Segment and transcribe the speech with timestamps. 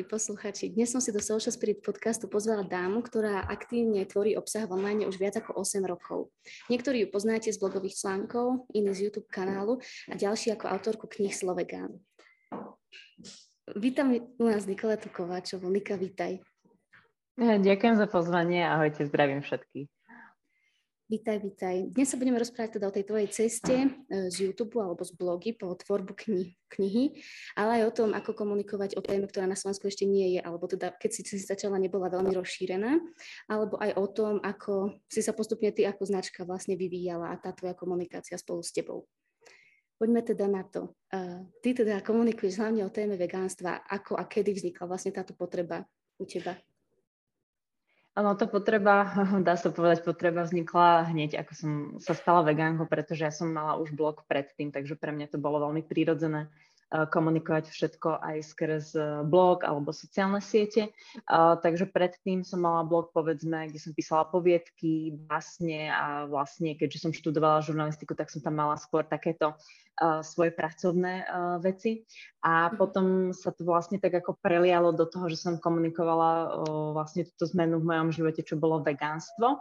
[0.00, 0.72] Milí posluchači.
[0.72, 5.20] Dnes som si do Social Spirit podcastu pozvala dámu, ktorá aktívne tvorí obsah online už
[5.20, 6.32] viac ako 8 rokov.
[6.72, 9.76] Niektorí ju poznáte z blogových článkov, iní z YouTube kanálu
[10.08, 12.00] a ďalší ako autorku knih Slovegán.
[13.76, 15.68] Vítam u nás Nikoletu Kováčovú.
[15.68, 16.40] Nika, vítaj.
[17.36, 18.64] Ďakujem za pozvanie.
[18.64, 19.99] Ahojte, zdravím všetkých.
[21.10, 21.90] Vítaj, vítaj.
[21.90, 23.88] Dnes sa budeme rozprávať teda o tej tvojej ceste e,
[24.30, 27.18] z YouTube alebo z blogy po tvorbu kni- knihy,
[27.58, 30.70] ale aj o tom, ako komunikovať o téme, ktorá na Slovensku ešte nie je, alebo
[30.70, 33.02] teda keď si, si začala, nebola veľmi rozšírená,
[33.50, 37.50] alebo aj o tom, ako si sa postupne ty ako značka vlastne vyvíjala a tá
[37.58, 39.10] tvoja komunikácia spolu s tebou.
[39.98, 40.94] Poďme teda na to.
[41.10, 43.82] Uh, ty teda komunikuješ hlavne o téme vegánstva.
[43.82, 45.82] Ako a kedy vznikla vlastne táto potreba
[46.16, 46.54] u teba?
[48.18, 49.06] Áno, tá potreba,
[49.46, 51.70] dá sa povedať, potreba vznikla hneď, ako som
[52.02, 55.62] sa stala vegánkou, pretože ja som mala už blog predtým, takže pre mňa to bolo
[55.62, 56.50] veľmi prírodzené
[56.90, 60.90] komunikovať všetko aj skrz eh, blog alebo sociálne siete.
[61.30, 67.12] Takže predtým som mala blog, povedzme, kde som písala poviedky, básne a vlastne, keďže som
[67.14, 69.54] študovala žurnalistiku, tak som tam mala skôr takéto
[70.24, 71.28] svoje pracovné
[71.60, 72.08] veci.
[72.42, 72.74] A mhm.
[72.80, 76.64] potom sa to vlastne tak ako prelialo do toho, že som komunikovala
[76.96, 79.60] vlastne túto zmenu v mojom živote, čo bolo vegánstvo.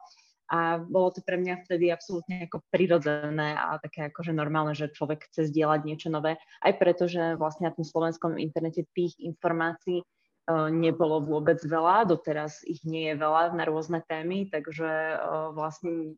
[0.50, 5.30] A bolo to pre mňa vtedy absolútne ako prirodzené a také akože normálne, že človek
[5.30, 6.42] chce zdieľať niečo nové.
[6.66, 12.66] Aj preto, že vlastne na tom slovenskom internete tých informácií uh, nebolo vôbec veľa, doteraz
[12.66, 16.18] ich nie je veľa na rôzne témy, takže uh, vlastne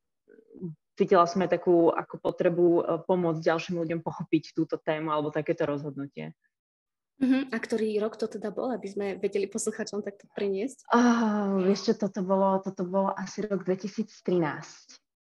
[0.95, 5.67] cítila som aj takú ako potrebu uh, pomôcť ďalším ľuďom pochopiť túto tému alebo takéto
[5.67, 6.31] rozhodnutie.
[7.21, 7.45] Uh-huh.
[7.53, 10.89] A ktorý rok to teda bol, aby sme vedeli posluchačom takto priniesť?
[10.89, 14.09] Oh, vieš čo, toto bolo, toto bolo asi rok 2013,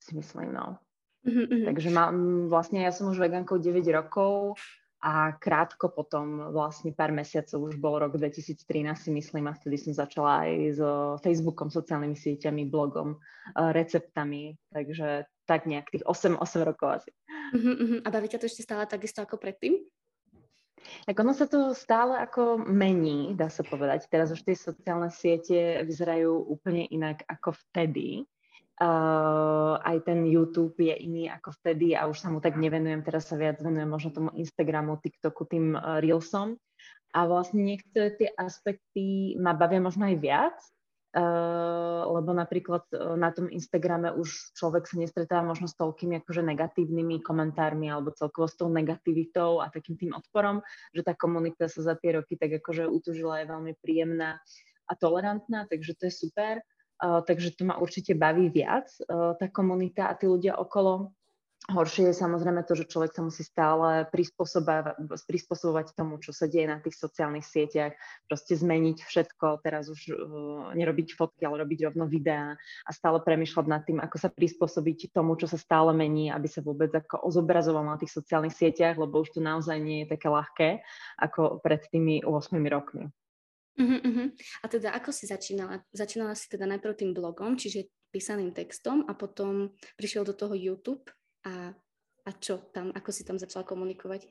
[0.00, 0.80] si myslím, no.
[1.28, 1.68] Uh-huh.
[1.68, 4.56] Takže mám, vlastne ja som už vegánkou 9 rokov
[5.04, 8.64] a krátko potom, vlastne pár mesiacov, už bol rok 2013,
[8.96, 10.80] si myslím, a vtedy som začala aj s
[11.20, 13.20] Facebookom, sociálnymi sieťami, blogom,
[13.52, 17.12] receptami, takže tak nejak tých 8, 8 rokov asi.
[17.52, 18.00] Uh-huh, uh-huh.
[18.04, 19.76] A baví ťa to ešte stále takisto ako predtým?
[21.04, 24.08] Tak ono sa to stále ako mení, dá sa povedať.
[24.08, 28.24] Teraz už tie sociálne siete vyzerajú úplne inak ako vtedy.
[28.80, 33.28] Uh, aj ten YouTube je iný ako vtedy a už sa mu tak nevenujem, teraz
[33.28, 36.56] sa viac venujem možno tomu Instagramu, TikToku, tým uh, Reelsom.
[37.12, 40.56] A vlastne niektoré tie aspekty ma bavia možno aj viac,
[42.06, 47.18] lebo napríklad uh, na tom Instagrame už človek sa nestretáva možno s toľkými akože negatívnymi
[47.26, 50.62] komentármi alebo celkovo s tou negativitou a takým tým odporom,
[50.94, 54.38] že tá komunita sa za tie roky tak akože utužila je veľmi príjemná
[54.86, 56.62] a tolerantná, takže to je super.
[57.00, 61.10] Uh, takže to ma určite baví viac, tá komunita a tí ľudia okolo.
[61.68, 66.80] Horšie je samozrejme to, že človek sa musí stále prispôsobovať tomu, čo sa deje na
[66.80, 67.92] tých sociálnych sieťach,
[68.24, 70.16] proste zmeniť všetko, teraz už uh,
[70.72, 75.36] nerobiť fotky, ale robiť rovno videá a stále premyšľať nad tým, ako sa prispôsobiť tomu,
[75.36, 79.36] čo sa stále mení, aby sa vôbec ako ozobrazoval na tých sociálnych sieťach, lebo už
[79.36, 80.68] to naozaj nie je také ľahké
[81.20, 83.12] ako pred tými 8 rokmi.
[83.76, 84.28] Uh-huh, uh-huh.
[84.64, 85.84] A teda ako si začínala?
[85.92, 91.06] Začínala si teda najprv tým blogom, čiže písaným textom a potom prišiel do toho YouTube
[91.46, 91.72] a,
[92.26, 94.28] a čo tam, ako si tam začala komunikovať?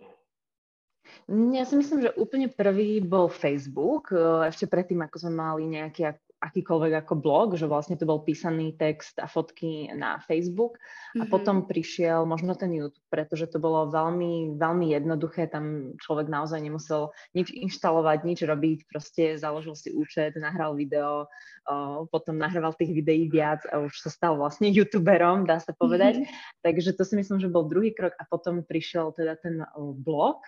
[1.30, 4.14] Ja si myslím, že úplne prvý bol Facebook,
[4.46, 6.06] ešte predtým, ako sme mali nejaký
[6.40, 11.28] akýkoľvek ako blog, že vlastne to bol písaný text a fotky na Facebook a mm-hmm.
[11.28, 17.12] potom prišiel možno ten YouTube, pretože to bolo veľmi, veľmi jednoduché, tam človek naozaj nemusel
[17.36, 21.28] nič inštalovať, nič robiť, proste založil si účet, nahral video,
[21.68, 26.24] o, potom nahrával tých videí viac a už sa stal vlastne YouTuberom, dá sa povedať.
[26.24, 26.63] Mm-hmm.
[26.63, 29.60] Takže to si myslím, že bol druhý krok a potom prišiel teda ten
[30.00, 30.40] blog,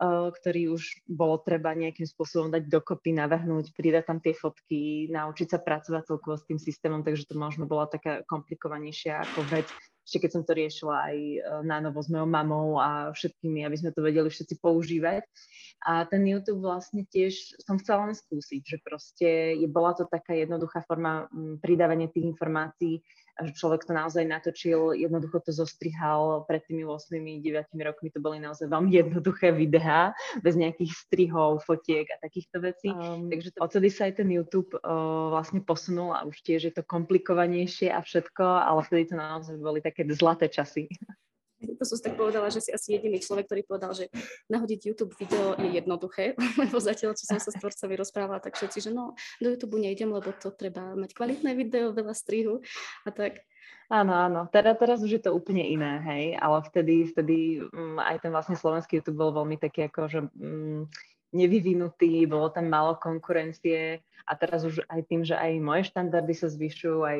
[0.00, 5.58] ktorý už bolo treba nejakým spôsobom dať dokopy, navrhnúť, pridať tam tie fotky, naučiť sa
[5.60, 9.68] pracovať celkovo s tým systémom, takže to možno bola taká komplikovanejšia ako vec.
[10.00, 11.38] Ešte keď som to riešila aj e,
[11.68, 15.22] na novo s mojou mamou a všetkými, aby sme to vedeli všetci používať.
[15.84, 19.28] A ten YouTube vlastne tiež som chcela len skúsiť, že proste
[19.60, 21.28] je, bola to taká jednoduchá forma
[21.60, 23.04] pridávania tých informácií
[23.48, 28.92] človek to naozaj natočil, jednoducho to zostrihal pred tými 8-9 rokmi, to boli naozaj veľmi
[28.92, 30.12] jednoduché videá,
[30.44, 32.88] bez nejakých strihov, fotiek a takýchto vecí.
[32.92, 36.72] Um, Takže to, odtedy sa aj ten YouTube uh, vlastne posunul a už tiež je
[36.76, 40.90] to komplikovanejšie a všetko, ale vtedy to naozaj boli také zlaté časy.
[41.80, 44.12] To som tak povedala, že si asi jediný človek, ktorý povedal, že
[44.48, 48.88] nahodiť YouTube video je jednoduché, lebo zatiaľ, čo som sa s tvorcami rozprávala, tak všetci,
[48.88, 52.60] že no, do YouTube nejdem, lebo to treba mať kvalitné video, veľa strihu
[53.04, 53.44] a tak.
[53.90, 54.40] Áno, áno.
[54.54, 58.54] Teraz, teraz už je to úplne iné, hej, ale vtedy, vtedy um, aj ten vlastne
[58.54, 60.86] slovenský YouTube bol veľmi taký ako, že um,
[61.30, 66.46] nevyvinutý, bolo tam málo konkurencie a teraz už aj tým, že aj moje štandardy sa
[66.46, 67.18] zvyšujú, aj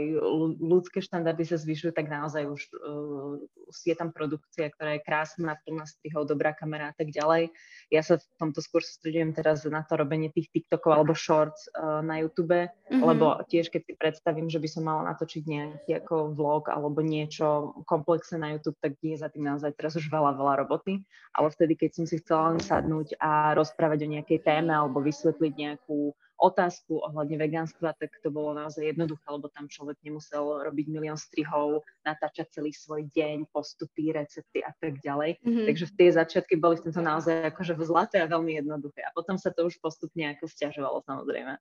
[0.62, 3.34] ľudské štandardy sa zvyšujú, tak naozaj už uh,
[3.82, 7.50] je tam produkcia, ktorá je krásna, plná strihov, dobrá kamera a tak ďalej.
[7.90, 11.98] Ja sa v tomto skôr sústredujem teraz na to robenie tých TikTokov alebo shorts uh,
[12.04, 13.02] na YouTube, mm-hmm.
[13.02, 17.74] lebo tiež keď si predstavím, že by som mala natočiť nejaký ako vlog alebo niečo
[17.90, 21.02] komplexné na YouTube, tak je za tým naozaj teraz už veľa, veľa roboty.
[21.34, 25.52] Ale vtedy, keď som si chcela len sadnúť a rozprávať o nejakej téme alebo vysvetliť
[25.56, 31.20] nejakú otázku ohľadne vegánstva, tak to bolo naozaj jednoduché, lebo tam človek nemusel robiť milión
[31.20, 35.36] strihov, natáčať celý svoj deň, postupy, recepty a tak ďalej.
[35.44, 35.66] Mm-hmm.
[35.68, 39.04] Takže v tie začiatky boli v tomto naozaj akože zlaté a veľmi jednoduché.
[39.04, 41.60] A potom sa to už postupne ako stiažovalo samozrejme.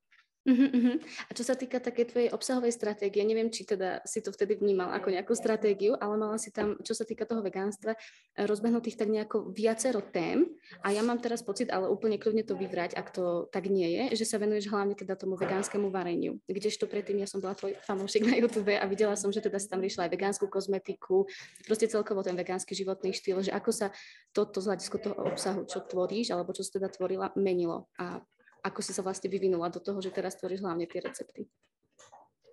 [0.50, 0.98] Uh-huh, uh-huh.
[1.30, 4.90] A čo sa týka také tvojej obsahovej stratégie, neviem, či teda si to vtedy vnímal
[4.90, 9.13] ako nejakú stratégiu, ale mala si tam, čo sa týka toho vegánstva, eh, rozbehnutých tak
[9.13, 10.50] nejako viacero tém
[10.81, 14.18] a ja mám teraz pocit, ale úplne kľudne to vyvrať, ak to tak nie je,
[14.18, 16.42] že sa venuješ hlavne teda tomu vegánskemu vareniu.
[16.50, 19.69] Kdežto predtým ja som bola tvoj fanúšik na YouTube a videla som, že teda si
[19.69, 21.30] tam riešila aj vegánsku kozmetiku,
[21.69, 23.94] proste celkovo ten vegánsky životný štýl, že ako sa
[24.34, 28.18] toto z hľadiska toho obsahu, čo tvoríš, alebo čo si teda tvorila, menilo a
[28.63, 31.47] ako si sa vlastne vyvinula do toho, že teraz tvoríš hlavne tie recepty?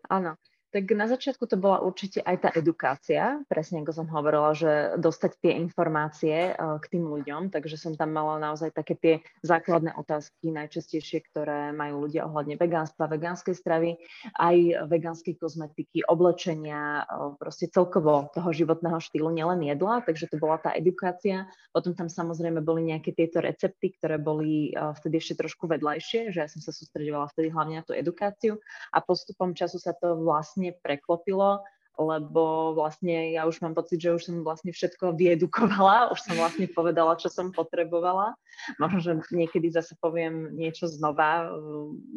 [0.07, 0.39] Áno,
[0.77, 5.33] tak na začiatku to bola určite aj tá edukácia, presne ako som hovorila, že dostať
[5.41, 10.53] tie informácie uh, k tým ľuďom, takže som tam mala naozaj také tie základné otázky,
[10.53, 13.97] najčastejšie, ktoré majú ľudia ohľadne vegánstva, vegánskej stravy,
[14.37, 20.61] aj vegánskej kozmetiky, oblečenia, uh, proste celkovo toho životného štýlu, nielen jedla, takže to bola
[20.61, 21.49] tá edukácia.
[21.73, 26.45] Potom tam samozrejme boli nejaké tieto recepty, ktoré boli uh, vtedy ešte trošku vedľajšie, že
[26.45, 28.61] ja som sa sústredovala vtedy hlavne na tú edukáciu.
[28.93, 31.63] A postupom času sa to vlastne vlastne preklopilo,
[31.97, 36.69] lebo vlastne ja už mám pocit, že už som vlastne všetko vyedukovala, už som vlastne
[36.69, 38.37] povedala, čo som potrebovala.
[38.77, 41.49] Možno, že niekedy zase poviem niečo znova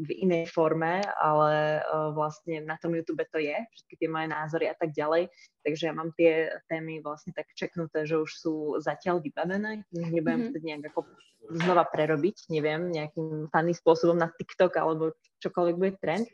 [0.03, 1.79] v inej forme, ale
[2.11, 5.31] vlastne na tom YouTube to je, všetky tie moje názory a tak ďalej.
[5.63, 9.87] Takže ja mám tie témy vlastne tak čeknuté, že už sú zatiaľ vybavené.
[9.95, 10.63] Nebudem mm-hmm.
[10.63, 11.07] nejak ako
[11.55, 16.27] znova prerobiť, neviem, nejakým fanným spôsobom na TikTok alebo čokoľvek bude trend.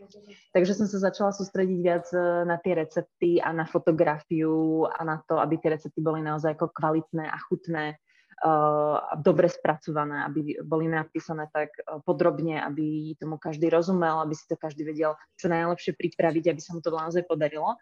[0.51, 5.21] Takže som sa začala sústrediť viac e, na tie recepty a na fotografiu a na
[5.25, 7.97] to, aby tie recepty boli naozaj ako kvalitné a chutné
[8.43, 14.45] uh, dobre spracované, aby boli napísané tak uh, podrobne, aby tomu každý rozumel, aby si
[14.49, 17.79] to každý vedel čo najlepšie pripraviť, aby sa mu to naozaj podarilo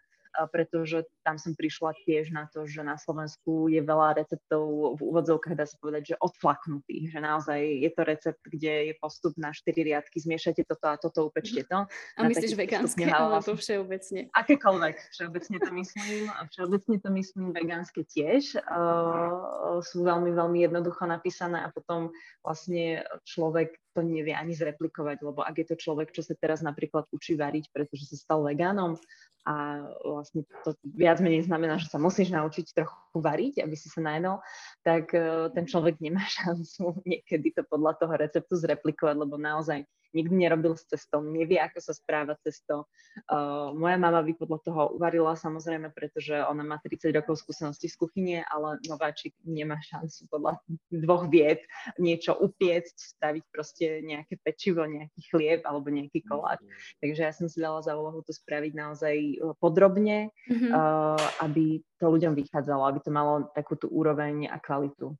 [0.50, 5.54] pretože tam som prišla tiež na to, že na Slovensku je veľa receptov v úvodzovkách,
[5.54, 9.70] dá sa povedať, že odflaknutých, že naozaj je to recept, kde je postup na 4
[9.74, 11.86] riadky, zmiešate toto a toto, upečte to.
[12.16, 14.32] A myslíš vegánske, alebo všeobecne?
[14.34, 18.58] Akékoľvek, všeobecne to myslím, a všeobecne to myslím vegánske tiež.
[18.66, 22.10] Uh, sú veľmi, veľmi jednoducho napísané a potom
[22.42, 27.06] vlastne človek to nevie ani zreplikovať, lebo ak je to človek, čo sa teraz napríklad
[27.14, 28.98] učí variť, pretože sa stal vegánom,
[29.44, 34.00] a vlastne to viac menej znamená, že sa musíš naučiť trochu variť, aby si sa
[34.00, 34.40] najedol,
[34.80, 40.46] tak e, ten človek nemá šancu niekedy to podľa toho receptu zreplikovať, lebo naozaj nikdy
[40.46, 42.86] nerobil s cestom, nevie, ako sa správa cesto.
[43.26, 47.96] Uh, moja mama by podľa toho uvarila samozrejme, pretože ona má 30 rokov skúsenosti z
[47.98, 51.60] kuchyne, ale nováčik nemá šancu podľa dvoch vied
[51.98, 56.62] niečo upiecť, spraviť proste nejaké pečivo, nejaký chlieb alebo nejaký koláč.
[57.02, 60.70] Takže ja som si dala za úlohu to spraviť naozaj e, podrobne, mm-hmm.
[60.70, 65.14] uh, aby to ľuďom vychádzalo, aby to malo takú tú úroveň a kvalitu.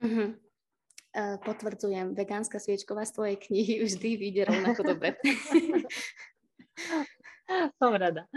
[0.00, 0.49] Mm-hmm.
[1.10, 5.18] Uh, potvrdzujem, vegánska sviečková z tvojej knihy vždy vyjde rovnako dobre.
[7.82, 8.30] Som rada.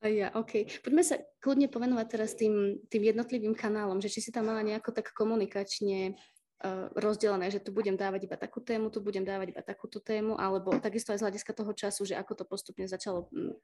[0.00, 0.70] Ja, OK.
[0.80, 4.94] Poďme sa kľudne povenovať teraz tým, tým jednotlivým kanálom, že či si tam mala nejako
[4.94, 9.62] tak komunikačne uh, rozdelené, že tu budem dávať iba takú tému, tu budem dávať iba
[9.66, 13.58] takúto tému, alebo takisto aj z hľadiska toho času, že ako to postupne začalo um,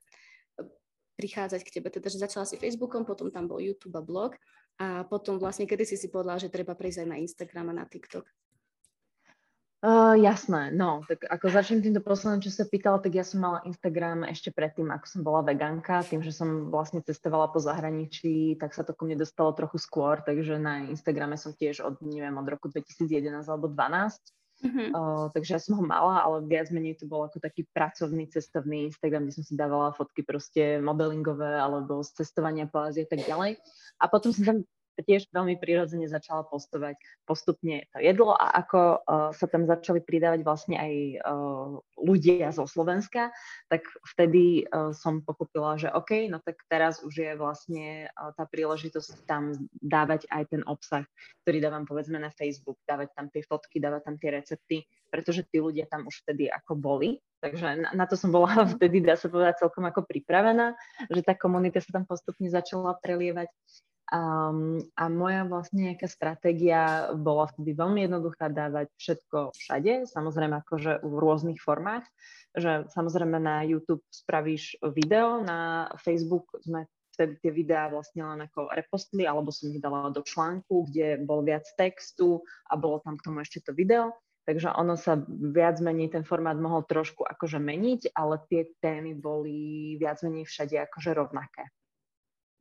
[1.16, 1.88] prichádzať k tebe.
[1.88, 4.36] Teda, že začala si Facebookom, potom tam bol YouTube a blog
[4.76, 7.84] a potom vlastne, kedy si si povedala, že treba prejsť aj na Instagram a na
[7.88, 8.28] TikTok?
[9.84, 13.60] Uh, jasné, no, tak ako začnem týmto posledným, čo sa pýtala, tak ja som mala
[13.68, 18.72] Instagram ešte predtým, ako som bola vegánka, tým, že som vlastne cestovala po zahraničí, tak
[18.72, 22.48] sa to ku mne dostalo trochu skôr, takže na Instagrame som tiež od, neviem, od
[22.48, 24.35] roku 2011 alebo 2012.
[24.64, 28.88] Uh, takže ja som ho mala, ale viac menej to bol ako taký pracovný cestovný
[28.88, 33.22] Instagram, kde som si dávala fotky proste modelingové alebo z cestovania po Ázii a tak
[33.28, 33.60] ďalej.
[34.00, 34.58] A potom som tam
[35.02, 36.96] tiež veľmi prirodzene začala postovať
[37.28, 42.64] postupne to jedlo a ako uh, sa tam začali pridávať vlastne aj uh, ľudia zo
[42.64, 43.34] Slovenska,
[43.68, 43.84] tak
[44.14, 49.26] vtedy uh, som pochopila, že OK, no tak teraz už je vlastne uh, tá príležitosť
[49.28, 51.04] tam dávať aj ten obsah,
[51.44, 54.76] ktorý dávam povedzme na Facebook, dávať tam tie fotky, dávať tam tie recepty,
[55.10, 59.04] pretože tí ľudia tam už vtedy ako boli, Takže na, na to som bola vtedy,
[59.04, 60.74] dá sa povedať, celkom ako pripravená,
[61.12, 63.52] že tá komunita sa tam postupne začala prelievať.
[64.06, 71.02] Um, a moja vlastne nejaká stratégia bola vtedy veľmi jednoduchá dávať všetko všade, samozrejme akože
[71.02, 72.06] v rôznych formách,
[72.54, 76.86] že samozrejme na YouTube spravíš video, na Facebook sme
[77.18, 81.42] vtedy tie videá vlastne len ako repostli, alebo som ich dala do článku, kde bol
[81.42, 84.14] viac textu a bolo tam k tomu ešte to video.
[84.46, 89.98] Takže ono sa viac menej, ten formát mohol trošku akože meniť, ale tie témy boli
[89.98, 91.66] viac menej všade akože rovnaké.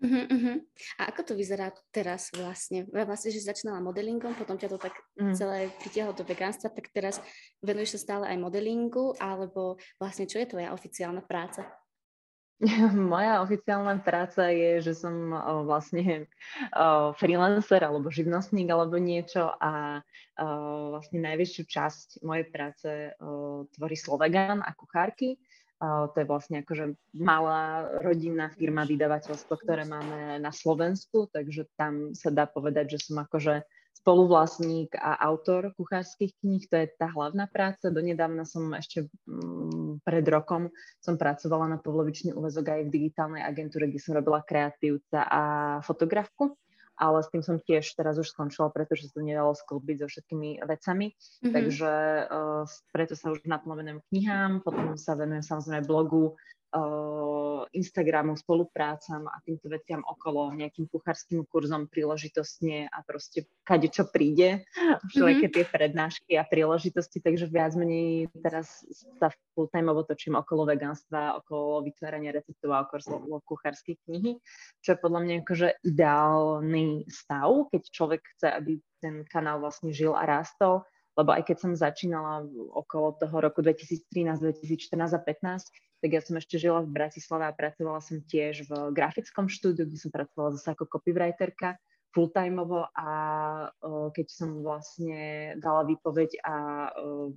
[0.03, 0.57] Uh-huh, uh-huh.
[0.99, 2.83] A ako to vyzerá teraz vlastne?
[2.91, 5.31] Vlastne, že začínala modelingom, potom ťa to tak uh-huh.
[5.31, 7.23] celé pritiahlo do vegánstva, tak teraz
[7.63, 11.63] venuješ sa stále aj modelingu, alebo vlastne čo je tvoja oficiálna práca?
[13.11, 16.27] Moja oficiálna práca je, že som o, vlastne
[16.71, 19.99] o, freelancer alebo živnostník alebo niečo a
[20.39, 20.45] o,
[20.95, 22.89] vlastne najväčšiu časť mojej práce
[23.75, 25.35] tvorí Slovegan a kuchárky
[25.79, 32.31] to je vlastne akože malá rodinná firma vydavateľstvo, ktoré máme na Slovensku, takže tam sa
[32.31, 33.63] dá povedať, že som akože
[33.95, 37.89] spoluvlastník a autor kuchárskych kníh, to je tá hlavná práca.
[37.89, 40.69] Donedávna som ešte mm, pred rokom
[41.01, 45.41] som pracovala na polovičný úvezok aj v digitálnej agentúre, kde som robila kreatívca a
[45.81, 46.53] fotografku
[46.95, 50.63] ale s tým som tiež teraz už skončila, pretože sa to nedalo sklbiť so všetkými
[50.63, 51.11] vecami.
[51.11, 51.53] Mm-hmm.
[51.53, 51.91] Takže
[52.31, 52.63] uh,
[52.95, 56.39] preto sa už naplno venujem knihám, potom sa venujem samozrejme blogu,
[57.75, 64.63] Instagramu, spoluprácam a týmto veciam okolo, nejakým kuchárským kurzom príležitostne a proste kade čo príde,
[65.11, 65.55] všelijaké mm-hmm.
[65.55, 68.83] tie prednášky a príležitosti, takže viac menej teraz
[69.19, 74.39] sa full time točím okolo veganstva, okolo vytvárania receptov a okolo kuchárskej knihy,
[74.83, 80.15] čo je podľa mňa akože ideálny stav, keď človek chce, aby ten kanál vlastne žil
[80.15, 80.83] a rástol,
[81.15, 82.43] lebo aj keď som začínala
[82.75, 85.71] okolo toho roku 2013, 2014 a 2015,
[86.05, 89.97] tak ja som ešte žila v Bratislave a pracovala som tiež v grafickom štúdiu, kde
[89.97, 91.81] som pracovala zase ako copywriterka
[92.13, 93.09] full-timeovo a
[93.73, 96.55] uh, keď som vlastne dala výpoveď a
[96.93, 97.33] uh,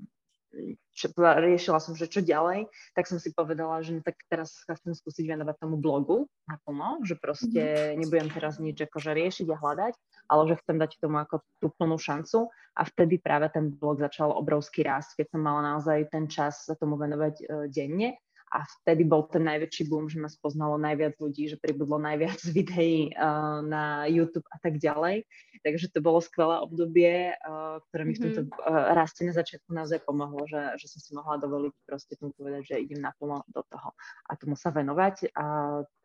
[0.92, 4.76] čo, riešila som, že čo ďalej, tak som si povedala, že no, tak teraz sa
[4.76, 7.96] chcem skúsiť venovať tomu blogu naplno, že proste mm-hmm.
[8.04, 9.94] nebudem teraz nič akože riešiť a hľadať,
[10.28, 14.32] ale že chcem dať tomu ako tú plnú šancu a vtedy práve ten blog začal
[14.36, 18.16] obrovský rast, keď som mala naozaj ten čas sa tomu venovať uh, denne
[18.48, 23.12] a vtedy bol ten najväčší boom, že ma spoznalo najviac ľudí, že pribudlo najviac videí
[23.12, 25.28] uh, na YouTube a tak ďalej.
[25.62, 30.00] Takže to bolo skvelé obdobie, uh, ktoré mi v tomto uh, raste na začiatku naozaj
[30.06, 33.92] pomohlo, že, že som si mohla dovoliť proste tomu povedať, že idem naplno do toho
[34.28, 35.34] a tomu sa venovať.
[35.36, 35.44] A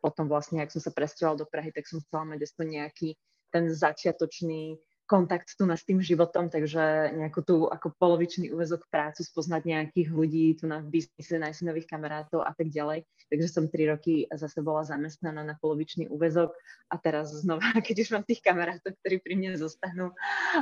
[0.03, 3.15] potom vlastne, ak som sa presťovala do Prahy, tak som chcela mať aspoň nejaký
[3.53, 9.21] ten začiatočný kontakt tu na s tým životom, takže nejakú tú ako polovičný úvezok prácu,
[9.21, 13.03] spoznať nejakých ľudí tu na biznise, nájsť nových kamarátov a tak ďalej.
[13.27, 16.55] Takže som tri roky zase bola zamestnaná na polovičný úvezok
[16.87, 20.15] a teraz znova, keď už mám tých kamarátov, ktorí pri mne zostanú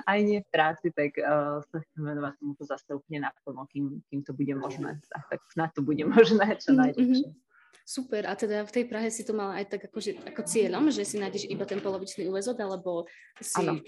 [0.09, 4.21] aj nie v práci, tak uh, sa chcem venovať tomuto zase úplne naplno, kým, kým
[4.25, 4.97] to bude možné.
[5.13, 7.29] A tak na to bude možné čo mhm, najdlhšie.
[7.29, 7.49] Mm-hmm.
[7.81, 11.03] Super, a teda v tej Prahe si to mala aj tak akože, ako cieľom, že
[11.03, 13.09] si nájdeš iba ten polovičný úvezok, alebo
[13.41, 13.81] si ano.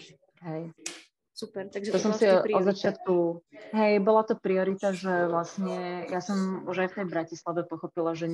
[0.43, 0.75] Hej.
[1.33, 3.41] Super, takže to, to som si od začiatku,
[3.73, 8.29] hej, bola to priorita, že vlastne ja som už aj v tej Bratislave pochopila, že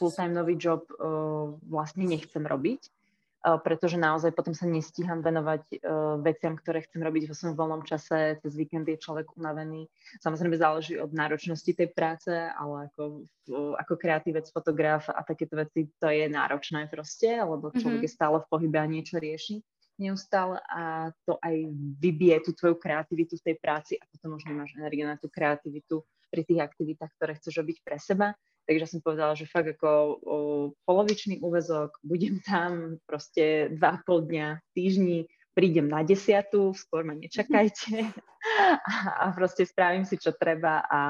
[0.00, 6.16] full-time nový job uh, vlastne nechcem robiť, uh, pretože naozaj potom sa nestíham venovať uh,
[6.24, 9.84] veciam, ktoré chcem robiť vo svojom voľnom čase, cez víkend je človek unavený.
[10.24, 15.84] Samozrejme záleží od náročnosti tej práce, ale ako, uh, ako kreatívec, fotograf a takéto veci,
[16.00, 18.08] to je náročné proste, lebo človek mm-hmm.
[18.08, 19.60] je stále v pohybe a niečo rieši
[19.98, 21.54] neustále a to aj
[21.98, 26.06] vybije tú tvoju kreativitu v tej práci a potom už nemáš energiu na tú kreativitu
[26.30, 28.32] pri tých aktivitách, ktoré chceš robiť pre seba.
[28.68, 30.36] Takže som povedala, že fakt ako o,
[30.84, 35.18] polovičný úvezok, budem tam proste dva pol dňa v týždni,
[35.58, 38.06] prídem na desiatu, skôr ma nečakajte
[39.26, 41.00] a proste spravím si, čo treba a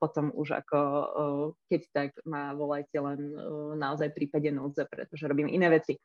[0.00, 0.78] potom už ako
[1.68, 3.36] keď tak ma volajte len
[3.76, 6.00] naozaj v prípade núdze, pretože robím iné veci.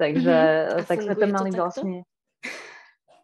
[0.00, 0.88] Takže mm-hmm.
[0.88, 2.00] tak sme to mali to vlastne...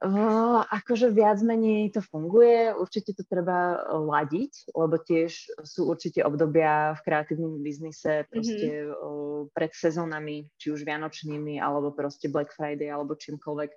[0.01, 6.97] Uh, akože viac menej to funguje, určite to treba ladiť, lebo tiež sú určite obdobia
[6.97, 8.97] v kreatívnom biznise proste mm-hmm.
[8.97, 13.71] uh, pred sezónami, či už vianočnými, alebo proste Black Friday, alebo čímkoľvek,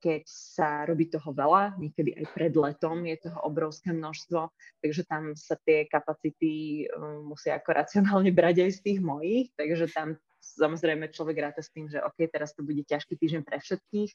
[0.00, 4.52] keď sa robí toho veľa, niekedy aj pred letom je toho obrovské množstvo,
[4.84, 9.90] takže tam sa tie kapacity uh, musia ako racionálne brať aj z tých mojich, takže
[9.92, 14.10] tam samozrejme človek ráta s tým, že OK, teraz to bude ťažký týždeň pre všetkých,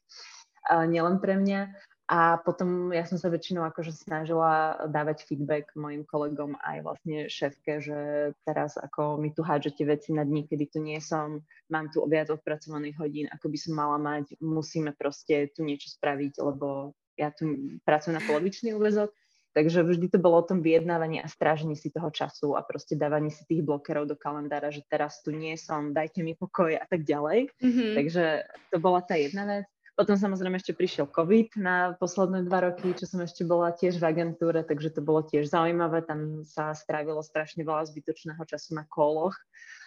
[0.87, 1.61] nielen pre mňa.
[2.11, 7.79] A potom ja som sa väčšinou akože snažila dávať feedback mojim kolegom aj vlastne šéfke,
[7.79, 7.99] že
[8.43, 11.39] teraz ako mi tu hádžete veci na dní, kedy tu nie som,
[11.71, 16.43] mám tu viac odpracovaných hodín, ako by som mala mať, musíme proste tu niečo spraviť,
[16.43, 19.15] lebo ja tu pracujem na polovičný úvezok.
[19.51, 23.31] Takže vždy to bolo o tom vyjednávaní a strážení si toho času a proste dávaní
[23.31, 27.07] si tých blokerov do kalendára, že teraz tu nie som, dajte mi pokoj a tak
[27.07, 27.51] ďalej.
[27.59, 27.91] Mm-hmm.
[27.95, 28.23] Takže
[28.71, 29.70] to bola tá jedna vec.
[29.91, 34.07] Potom samozrejme ešte prišiel COVID na posledné dva roky, čo som ešte bola tiež v
[34.07, 36.01] agentúre, takže to bolo tiež zaujímavé.
[36.07, 39.35] Tam sa strávilo strašne veľa zbytočného času na koloch,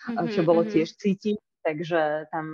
[0.06, 0.74] mm-hmm, čo bolo mm-hmm.
[0.76, 1.38] tiež cítiť.
[1.64, 2.46] Takže tam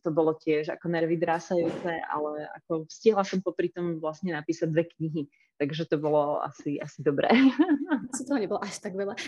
[0.00, 4.88] to bolo tiež ako nervy drásajúce, ale ako stihla som popri tom vlastne napísať dve
[4.88, 5.28] knihy
[5.58, 7.30] takže to bolo asi, asi dobré.
[8.14, 9.18] Asi toho nebolo až tak veľa.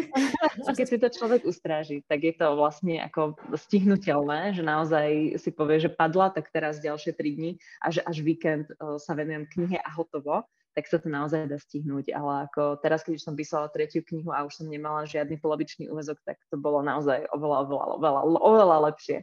[0.78, 5.80] Keď si to človek ustráži, tak je to vlastne ako stihnutelné, že naozaj si povie,
[5.80, 9.80] že padla, tak teraz ďalšie tri dni a že až víkend uh, sa venujem knihe
[9.80, 10.44] a hotovo
[10.78, 12.14] tak sa to naozaj dá stihnúť.
[12.14, 16.22] Ale ako teraz, keď som písala tretiu knihu a už som nemala žiadny polovičný úvezok,
[16.22, 19.18] tak to bolo naozaj oveľa, oveľa, oveľa, oveľa lepšie.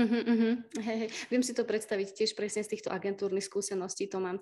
[0.00, 0.54] Uh-huh, uh-huh.
[0.80, 1.08] Hey, hey.
[1.28, 4.08] Viem si to predstaviť tiež presne z týchto agentúrnych skúseností.
[4.08, 4.40] To mám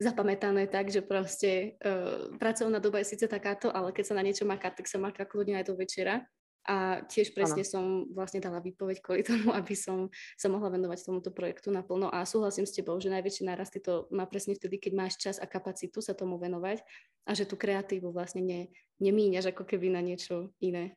[0.00, 4.48] zapamätané tak, že proste uh, pracovná doba je síce takáto, ale keď sa na niečo
[4.48, 6.24] maká, tak sa maká kľudne aj do večera.
[6.68, 7.72] A tiež presne ano.
[7.72, 12.12] som vlastne dala výpoveď kvôli tomu, aby som sa mohla venovať tomuto projektu naplno.
[12.12, 15.48] A súhlasím s tebou, že najväčšie nárasty to má presne vtedy, keď máš čas a
[15.48, 16.84] kapacitu sa tomu venovať
[17.24, 18.60] a že tú kreatívu vlastne ne,
[19.00, 20.92] nemíňaš ako keby na niečo iné.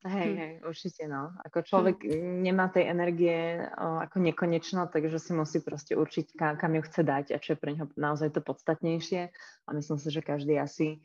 [0.00, 0.36] Hej, hm.
[0.40, 1.28] hej, určite no.
[1.44, 2.40] Ako človek hm.
[2.40, 7.02] nemá tej energie o, ako nekonečno, takže si musí proste určiť, kam, kam ju chce
[7.04, 9.28] dať a čo je pre neho naozaj to podstatnejšie.
[9.30, 11.04] A myslím si, že každý asi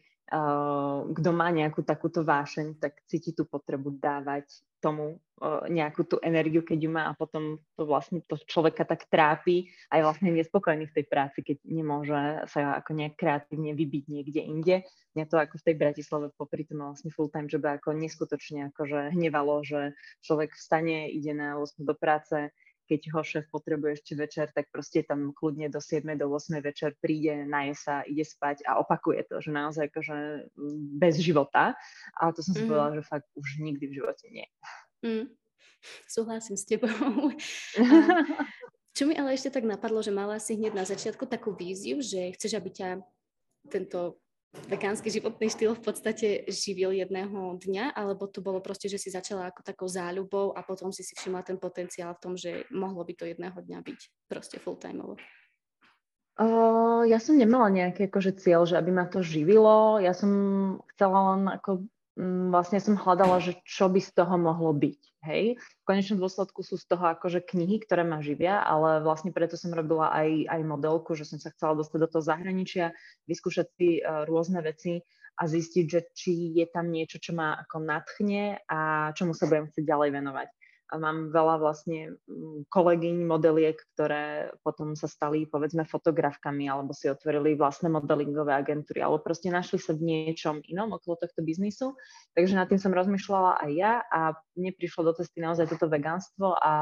[1.14, 4.50] kto má nejakú takúto vášeň, tak cíti tú potrebu dávať
[4.82, 9.10] tomu uh, nejakú tú energiu, keď ju má a potom to vlastne to človeka tak
[9.10, 12.14] trápi a je vlastne nespokojný v tej práci, keď nemôže
[12.50, 14.76] sa ako nejak kreatívne vybiť niekde inde.
[15.18, 19.14] Mňa to ako v tej Bratislave popri tom vlastne full time job ako neskutočne akože
[19.14, 22.54] hnevalo, že človek vstane, ide na 8 do práce,
[22.86, 26.06] keď ho šéf potrebuje ešte večer, tak proste tam kľudne do 7.
[26.16, 26.62] do 8.
[26.62, 30.50] večer príde, naje sa, ide spať a opakuje to, že naozaj akože
[31.02, 31.74] bez života.
[32.18, 32.70] A to som si mm.
[32.70, 34.48] povedala, že fakt už nikdy v živote nie.
[35.02, 35.26] Mm.
[36.10, 36.90] Súhlasím s tebou.
[38.96, 42.32] Čo mi ale ešte tak napadlo, že mala si hneď na začiatku takú víziu, že
[42.32, 43.04] chceš, aby ťa
[43.68, 44.24] tento
[44.68, 49.52] vegánsky životný štýl v podstate živil jedného dňa, alebo to bolo proste, že si začala
[49.52, 53.14] ako takou záľubou a potom si si všimla ten potenciál v tom, že mohlo by
[53.16, 55.20] to jedného dňa byť proste full-timeovo?
[56.36, 60.04] Uh, ja som nemala nejaký akože cieľ, že aby ma to živilo.
[60.04, 60.32] Ja som
[60.92, 61.88] chcela len ako
[62.50, 65.00] vlastne som hľadala, že čo by z toho mohlo byť.
[65.26, 65.58] Hej.
[65.58, 69.74] V konečnom dôsledku sú z toho akože knihy, ktoré ma živia, ale vlastne preto som
[69.74, 72.94] robila aj, aj modelku, že som sa chcela dostať do toho zahraničia,
[73.26, 75.02] vyskúšať si uh, rôzne veci
[75.36, 79.68] a zistiť, že či je tam niečo, čo ma ako nadchne a čomu sa budem
[79.68, 80.50] chcieť ďalej venovať
[80.94, 87.58] mám veľa vlastne mm, kolegyň, modeliek, ktoré potom sa stali povedzme fotografkami alebo si otvorili
[87.58, 91.98] vlastné modelingové agentúry alebo proste našli sa v niečom inom okolo tohto biznisu.
[92.38, 96.54] Takže nad tým som rozmýšľala aj ja a mne prišlo do cesty naozaj toto vegánstvo
[96.62, 96.74] a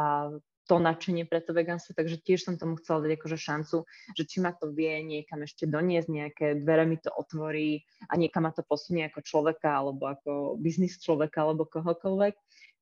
[0.67, 3.77] to nadšenie pre to vegánstvo, takže tiež som tomu chcela dať akože šancu,
[4.15, 8.47] že či ma to vie niekam ešte doniesť, nejaké dvere mi to otvorí a niekam
[8.47, 12.35] ma to posunie ako človeka alebo ako biznis človeka alebo kohokoľvek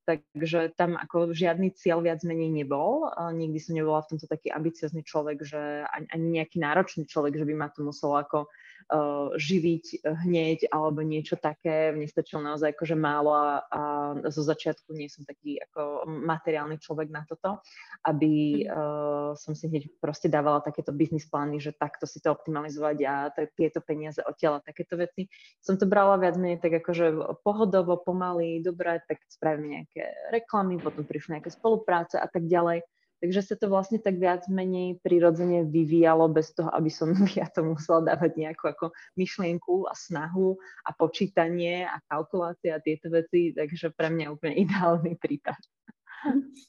[0.05, 3.09] takže tam ako žiadny cieľ viac menej nebol.
[3.15, 7.47] Nikdy som nebola v tomto taký ambiciozný človek, že ani, ani nejaký náročný človek, že
[7.47, 11.93] by ma to muselo ako uh, živiť hneď alebo niečo také.
[11.95, 13.81] Mne stačilo naozaj akože málo a, a
[14.29, 17.61] zo začiatku nie som taký ako materiálny človek na toto,
[18.05, 22.97] aby uh, som si hneď proste dávala takéto biznis plány, že takto si to optimalizovať
[23.07, 25.29] a t- tieto peniaze odtiaľa, takéto veci.
[25.61, 31.03] Som to brala viac menej tak akože pohodovo, pomaly, dobre, tak spravím nejaké reklamy, potom
[31.03, 32.81] prišli nejaké spolupráce a tak ďalej.
[33.21, 37.61] Takže sa to vlastne tak viac menej prirodzene vyvíjalo bez toho, aby som ja to
[37.61, 43.93] musela dávať nejakú ako myšlienku a snahu a počítanie a kalkulácia a tieto veci, takže
[43.93, 45.59] pre mňa úplne ideálny prípad.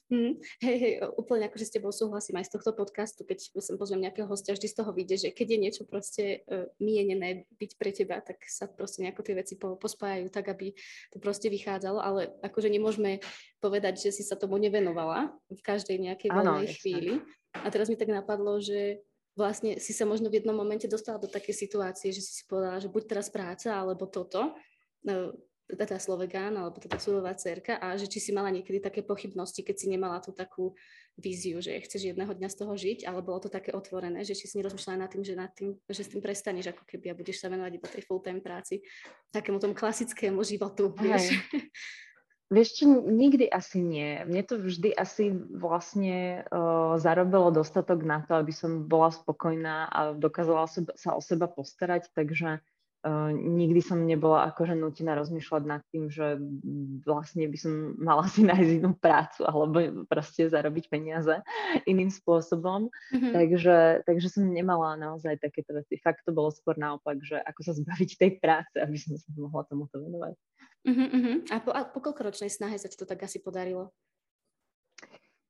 [0.09, 4.01] Mm, hej, hej, úplne akože s tebou súhlasím aj z tohto podcastu, keď sem pozvem
[4.01, 7.91] nejakého hostia, vždy z toho vyjde, že keď je niečo proste uh, mienené byť pre
[7.93, 10.73] teba, tak sa proste nejako tie veci po, pospájajú tak, aby
[11.13, 13.21] to proste vychádzalo, ale akože nemôžeme
[13.61, 17.13] povedať, že si sa tomu nevenovala v každej nejakej voľnej chvíli.
[17.53, 19.05] A teraz mi tak napadlo, že
[19.37, 22.81] vlastne si sa možno v jednom momente dostala do takej situácie, že si si povedala,
[22.81, 24.53] že buď teraz práca, alebo toto.
[25.73, 29.75] Teda Slovegán, alebo teda súdová cerka a že či si mala niekedy také pochybnosti, keď
[29.75, 30.77] si nemala tú takú
[31.17, 34.49] víziu, že chceš jedného dňa z toho žiť, ale bolo to také otvorené, že či
[34.49, 37.41] si nerozmýšľala nad tým, že, nad tým, že s tým prestaneš ako keby a budeš
[37.41, 38.81] sa venovať iba tej full-time práci,
[39.29, 41.37] takému tomu klasickému životu, vieš.
[42.53, 44.21] Vieš čo, nikdy asi nie.
[44.29, 50.13] Mne to vždy asi vlastne uh, zarobilo dostatok na to, aby som bola spokojná a
[50.13, 52.61] dokázala sa o seba postarať, takže
[53.03, 56.39] Uh, nikdy som nebola akože nutená rozmýšľať nad tým, že
[57.03, 61.35] vlastne by som mala si nájsť inú prácu alebo proste zarobiť peniaze
[61.91, 62.87] iným spôsobom.
[62.87, 63.33] Mm-hmm.
[63.35, 65.99] Takže, takže som nemala naozaj takéto veci.
[65.99, 69.67] Fakt to bolo skôr naopak, že ako sa zbaviť tej práce, aby som sa mohla
[69.67, 70.33] tomuto venovať.
[70.83, 73.95] Uh-huh, A po, a po koľkoročnej snahe sa ti to tak asi podarilo?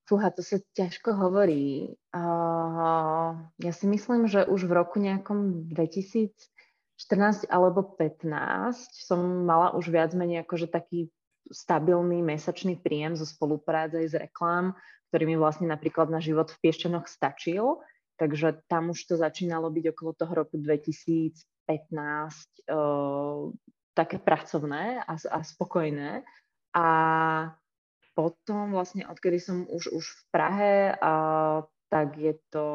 [0.05, 1.95] Fúha, to sa ťažko hovorí.
[2.11, 6.52] Uh, ja si myslím, že už v roku nejakom 2000
[7.09, 8.31] 14 alebo 15
[8.95, 11.11] som mala už viac menej akože taký
[11.51, 14.71] stabilný mesačný príjem zo spolupráce s reklám,
[15.11, 17.83] ktorý mi vlastne napríklad na život v Piešťanoch stačil.
[18.15, 21.35] Takže tam už to začínalo byť okolo toho roku 2015
[22.71, 23.51] uh,
[23.91, 26.23] také pracovné a, a spokojné.
[26.73, 26.87] A
[28.13, 32.65] potom vlastne, odkedy som už, už v Prahe, uh, tak je to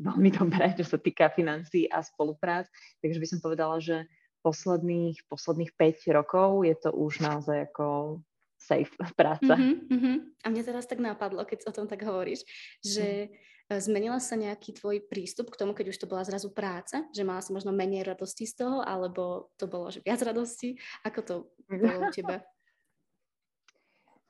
[0.00, 2.64] veľmi dobré, čo sa týka financií a spoluprác.
[3.04, 4.08] Takže by som povedala, že
[4.40, 8.18] posledných, posledných 5 rokov je to už naozaj ako
[8.56, 8.88] safe
[9.20, 9.52] práca.
[9.52, 10.16] Uh-huh, uh-huh.
[10.40, 12.48] A mne teraz tak napadlo, keď o tom tak hovoríš,
[12.80, 17.06] že uh zmenila sa nejaký tvoj prístup k tomu, keď už to bola zrazu práca,
[17.14, 20.76] že mala si možno menej radosti z toho, alebo to bolo, že viac radosti?
[21.06, 21.34] Ako to
[21.70, 22.42] bolo u teba?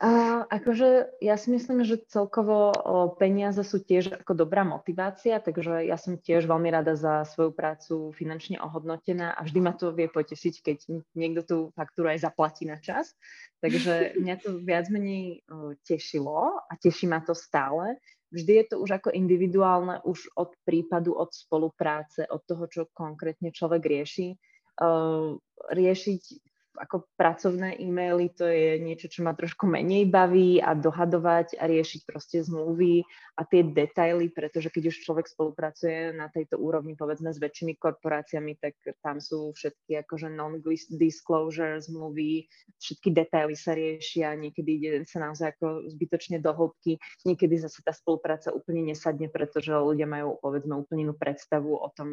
[0.02, 5.86] A akože ja si myslím, že celkovo o, peniaze sú tiež ako dobrá motivácia, takže
[5.86, 10.10] ja som tiež veľmi rada za svoju prácu finančne ohodnotená a vždy ma to vie
[10.10, 10.78] potešiť, keď
[11.14, 13.14] niekto tú faktúru aj zaplatí na čas.
[13.62, 17.94] Takže mňa to viac menej o, tešilo a teší ma to stále.
[18.34, 23.54] Vždy je to už ako individuálne, už od prípadu, od spolupráce, od toho, čo konkrétne
[23.54, 24.34] človek rieši.
[24.82, 25.36] Uh,
[25.68, 31.68] riešiť ako pracovné e-maily, to je niečo, čo ma trošku menej baví a dohadovať a
[31.68, 33.04] riešiť proste zmluvy
[33.36, 38.56] a tie detaily, pretože keď už človek spolupracuje na tejto úrovni, povedzme s väčšími korporáciami,
[38.56, 42.48] tak tam sú všetky akože non-disclosure zmluvy,
[42.80, 46.96] všetky detaily sa riešia, niekedy ide sa naozaj ako zbytočne do hĺbky,
[47.28, 52.08] niekedy zase tá spolupráca úplne nesadne, pretože ľudia majú povedzme úplne inú predstavu o tom,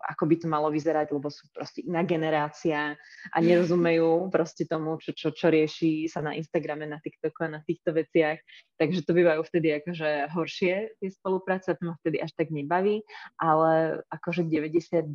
[0.00, 2.96] ako by to malo vyzerať, lebo sú proste iná generácia
[3.32, 7.60] a nerozumejú proste tomu, čo, čo, čo rieši sa na Instagrame, na TikToku a na
[7.66, 8.38] týchto veciach.
[8.78, 13.02] Takže to bývajú vtedy akože horšie tie spolupráce, to ma vtedy až tak nebaví,
[13.42, 15.10] ale akože 99%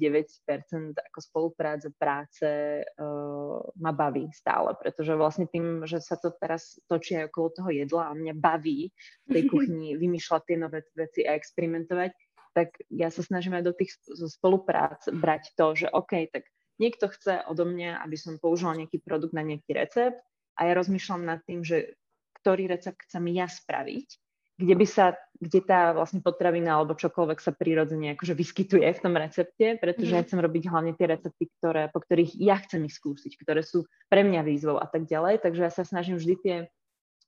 [0.91, 2.47] ako spolupráce, práce
[2.83, 8.11] uh, ma baví stále, pretože vlastne tým, že sa to teraz točí okolo toho jedla
[8.11, 8.91] a mňa baví
[9.23, 12.11] v tej kuchyni vymýšľať tie nové veci a experimentovať,
[12.53, 13.97] tak ja sa snažím aj do tých
[14.29, 16.45] spoluprác brať to, že OK, tak
[16.77, 20.19] niekto chce odo mňa, aby som použila nejaký produkt na nejaký recept
[20.57, 21.97] a ja rozmýšľam nad tým, že
[22.43, 24.07] ktorý recept chcem ja spraviť,
[24.53, 29.17] kde by sa, kde tá vlastne potravina alebo čokoľvek sa prirodzene akože vyskytuje v tom
[29.17, 30.17] recepte, pretože mm.
[30.17, 33.89] ja chcem robiť hlavne tie recepty, ktoré, po ktorých ja chcem ich skúsiť, ktoré sú
[34.13, 35.41] pre mňa výzvou a tak ďalej.
[35.41, 36.55] Takže ja sa snažím vždy tie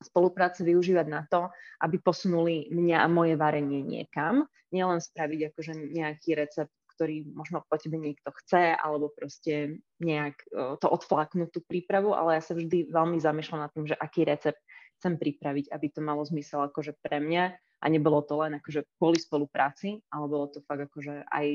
[0.03, 1.49] spolupráce využívať na to,
[1.81, 4.45] aby posunuli mňa a moje varenie niekam.
[4.69, 10.39] Nielen spraviť akože nejaký recept ktorý možno po tebe niekto chce, alebo proste nejak
[10.79, 14.60] to odflaknúť tú prípravu, ale ja sa vždy veľmi zamýšľam nad tým, že aký recept
[14.99, 19.19] chcem pripraviť, aby to malo zmysel akože pre mňa a nebolo to len akože kvôli
[19.19, 21.47] spolupráci, ale bolo to fakt akože aj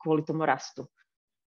[0.00, 0.88] kvôli tomu rastu.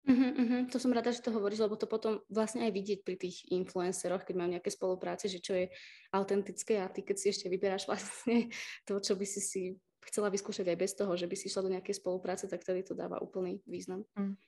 [0.08, 0.62] Uh-huh, uh-huh.
[0.72, 4.24] To som rada, že to hovoríš, lebo to potom vlastne aj vidieť pri tých influenceroch,
[4.24, 5.68] keď majú nejaké spolupráce, že čo je
[6.16, 8.48] autentické a ty keď si ešte vyberáš vlastne
[8.88, 9.62] to, čo by si si
[10.08, 12.96] chcela vyskúšať aj bez toho, že by si išla do nejakej spolupráce, tak tedy to
[12.96, 14.08] dáva úplný význam.
[14.16, 14.40] Mm.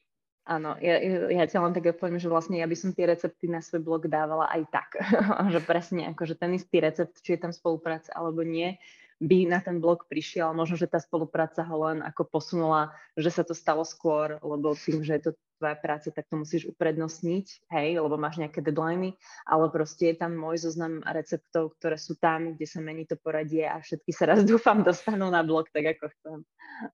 [0.49, 0.97] Áno, ja,
[1.29, 4.09] ja ťa len tak poviem, že vlastne ja by som tie recepty na svoj blog
[4.09, 4.89] dávala aj tak,
[5.53, 8.81] že presne, akože ten istý recept, či je tam spolupráca alebo nie,
[9.19, 10.55] by na ten blog prišiel.
[10.55, 15.03] Možno, že tá spolupráca ho len ako posunula, že sa to stalo skôr, lebo tým,
[15.03, 19.67] že je to tvoja práca, tak to musíš uprednostniť, hej, lebo máš nejaké deadliny, ale
[19.67, 23.83] proste je tam môj zoznam receptov, ktoré sú tam, kde sa mení to poradie a
[23.83, 26.37] všetky sa raz dúfam dostanú na blog, tak ako chcem.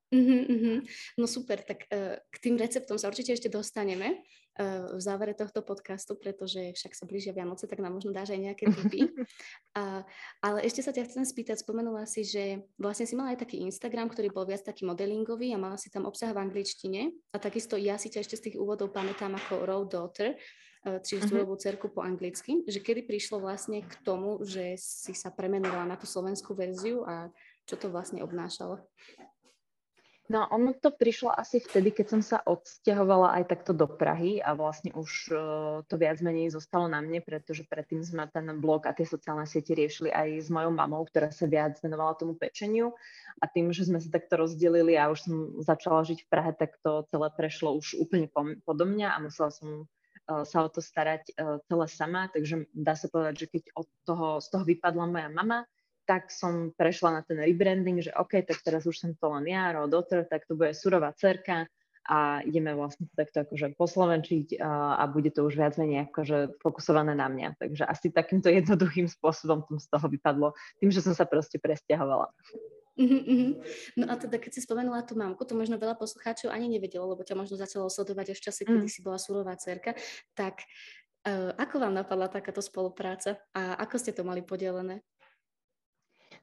[0.09, 0.81] Uh-huh,
[1.21, 4.25] No super, tak uh, k tým receptom sa určite ešte dostaneme
[4.95, 8.65] v závere tohto podcastu, pretože však sa blížia Vianoce, tak nám možno dáš aj nejaké
[8.75, 9.11] tipy.
[9.75, 10.01] uh,
[10.39, 14.07] ale ešte sa ťa chcem spýtať, spomenula si, že vlastne si mala aj taký Instagram,
[14.07, 17.99] ktorý bol viac taký modelingový a mala si tam obsah v angličtine a takisto ja
[17.99, 20.39] si ťa ešte z tých úvodov pamätám ako Road Daughter,
[20.85, 21.57] čiže uh-huh.
[21.57, 26.05] cerku po anglicky, že kedy prišlo vlastne k tomu, že si sa premenovala na tú
[26.05, 27.33] slovenskú verziu a
[27.65, 28.85] čo to vlastne obnášalo?
[30.25, 34.57] No, ono to prišlo asi vtedy, keď som sa odsťahovala aj takto do Prahy a
[34.57, 35.38] vlastne už uh,
[35.85, 39.77] to viac menej zostalo na mne, pretože predtým sme ten blog a tie sociálne siete
[39.77, 42.97] riešili aj s mojou mamou, ktorá sa viac venovala tomu pečeniu.
[43.38, 46.73] A tým, že sme sa takto rozdelili a už som začala žiť v Prahe, tak
[46.81, 50.81] to celé prešlo už úplne po, podo mňa a musela som uh, sa o to
[50.81, 55.05] starať uh, celé sama, takže dá sa povedať, že keď od toho, z toho vypadla
[55.05, 55.69] moja mama,
[56.05, 59.73] tak som prešla na ten rebranding, že OK, tak teraz už som to len ja,
[59.89, 61.65] daughter, tak to bude surová cerka
[62.05, 67.17] a ideme vlastne takto akože poslovenčiť a, a bude to už viac menej akože fokusované
[67.17, 67.57] na mňa.
[67.57, 72.29] Takže asi takýmto jednoduchým spôsobom tom z toho vypadlo, tým, že som sa proste presťahovala.
[72.95, 73.59] Uh-huh,
[73.99, 77.27] No a teda, keď si spomenula tú mamku, to možno veľa poslucháčov ani nevedelo, lebo
[77.27, 78.93] ťa možno začalo sledovať až v čase, kedy mm.
[78.93, 79.99] si bola surová cerka.
[80.31, 80.63] Tak
[81.27, 85.03] uh, ako vám napadla takáto spolupráca a ako ste to mali podelené?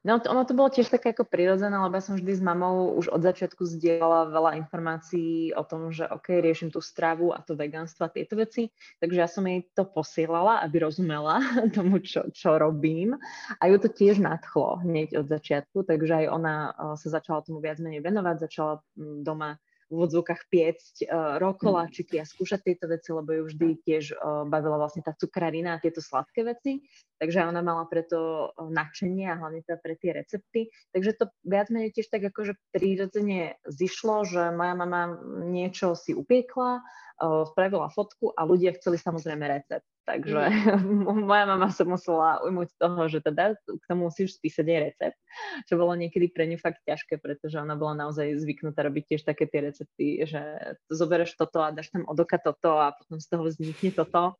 [0.03, 2.91] No to, ono to bolo tiež také ako prirodzené, lebo ja som vždy s mamou
[2.99, 7.55] už od začiatku zdieľala veľa informácií o tom, že OK, riešim tú stravu a to
[7.55, 8.67] vegánstvo a tieto veci,
[8.99, 11.39] takže ja som jej to posielala, aby rozumela
[11.77, 13.15] tomu, čo, čo robím.
[13.63, 16.55] A ju to tiež nadchlo hneď od začiatku, takže aj ona
[16.99, 19.55] sa začala tomu viac menej venovať, začala doma
[19.93, 24.81] v úvodzovkách piecť uh, rokoláčiky a skúšať tieto veci, lebo ju vždy tiež uh, bavila
[24.81, 26.81] vlastne tá cukrarina a tieto sladké veci.
[27.21, 30.73] Takže ona mala preto uh, nadšenie a hlavne teda pre tie recepty.
[30.97, 35.13] Takže to viac menej tiež tak akože prírodzene zišlo, že moja mama
[35.45, 39.85] niečo si upiekla, uh, spravila fotku a ľudia chceli samozrejme recept.
[40.03, 40.35] Takže
[40.83, 41.07] mm.
[41.29, 45.19] moja mama sa musela ujmúť toho, že teda k tomu musíš spísať aj recept,
[45.71, 49.47] čo bolo niekedy pre ňu fakt ťažké, pretože ona bola naozaj zvyknutá robiť tiež také
[49.47, 50.41] tie recepty, že
[50.91, 54.35] zoberieš toto a dáš tam odoka toto a potom z toho vznikne toto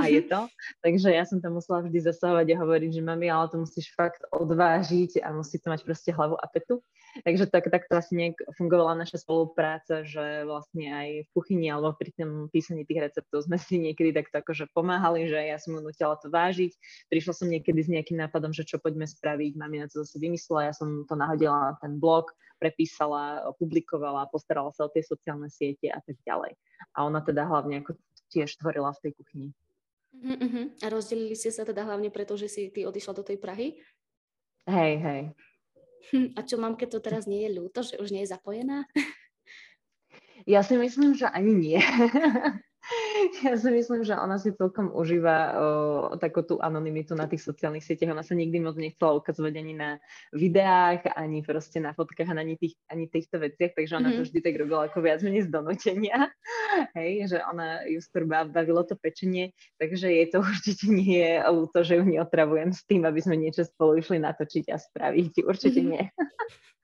[0.00, 0.48] a je to.
[0.84, 4.24] Takže ja som tam musela vždy zasahovať a hovoriť, že mami, ale to musíš fakt
[4.32, 6.80] odvážiť a musí to mať proste hlavu a petu.
[7.20, 12.08] Takže tak, takto asi nejak fungovala naša spolupráca, že vlastne aj v kuchyni alebo pri
[12.16, 16.16] tom písaní tých receptov sme si niekedy takto akože pomáhali, že ja som mu nutila
[16.16, 16.72] to vážiť.
[17.12, 20.72] Prišla som niekedy s nejakým nápadom, že čo poďme spraviť, mami na to zase vymyslela,
[20.72, 25.92] ja som to nahodila na ten blog, prepísala, publikovala, postarala sa o tie sociálne siete
[25.92, 26.56] a tak ďalej.
[26.96, 28.00] A ona teda hlavne ako
[28.32, 29.48] tiež tvorila v tej kuchyni.
[30.22, 30.70] Uh-huh.
[30.80, 33.76] A rozdelili ste sa teda hlavne preto, že si ty odišla do tej Prahy?
[34.64, 35.22] Hej, hej.
[36.38, 38.86] A čo mám, keď to teraz nie je ľúto, že už nie je zapojená?
[40.42, 41.78] Ja si myslím, že ani nie.
[43.46, 47.84] Ja si myslím, že ona si celkom užíva o, takú tú anonymitu na tých sociálnych
[47.84, 48.14] sieťach.
[48.14, 49.90] Ona sa nikdy moc nechcela ukazovať ani na
[50.34, 54.22] videách, ani proste na fotkách, ani, tých, ani týchto veciach, takže ona mm-hmm.
[54.22, 56.30] to vždy tak robila ako viac menej z donútenia.
[56.98, 61.84] Hej, že ona ju skôr bavilo to pečenie, takže jej to určite nie je ľúto,
[61.86, 65.46] že ju neotravujem s tým, aby sme niečo spolu išli natočiť a spraviť.
[65.46, 65.92] Určite mm-hmm.
[65.92, 66.04] nie.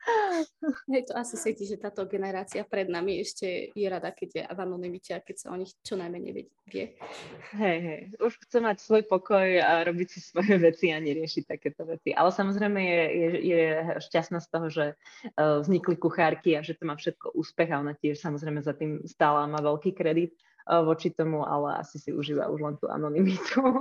[0.93, 4.59] Hej, to asi cíti, že táto generácia pred nami ešte je rada, keď je v
[4.59, 6.85] anonimite a keď sa o nich čo najmenej vie.
[7.57, 11.89] Hej, hej, už chce mať svoj pokoj a robiť si svoje veci a neriešiť takéto
[11.89, 12.13] veci.
[12.13, 13.63] Ale samozrejme je, je, je
[14.05, 17.97] šťastná z toho, že uh, vznikli kuchárky a že to má všetko úspech a ona
[17.97, 20.37] tiež samozrejme za tým stála má veľký kredit
[20.69, 23.65] uh, voči tomu, ale asi si užíva už len tú anonymitu.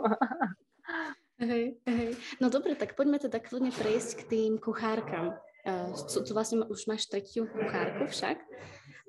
[1.37, 2.17] Hej, hej.
[2.41, 5.37] No dobre, tak poďme teda kľudne prejsť k tým kuchárkam.
[5.67, 5.91] Uh,
[6.23, 8.39] tu vlastne už máš tretiu kuchárku však.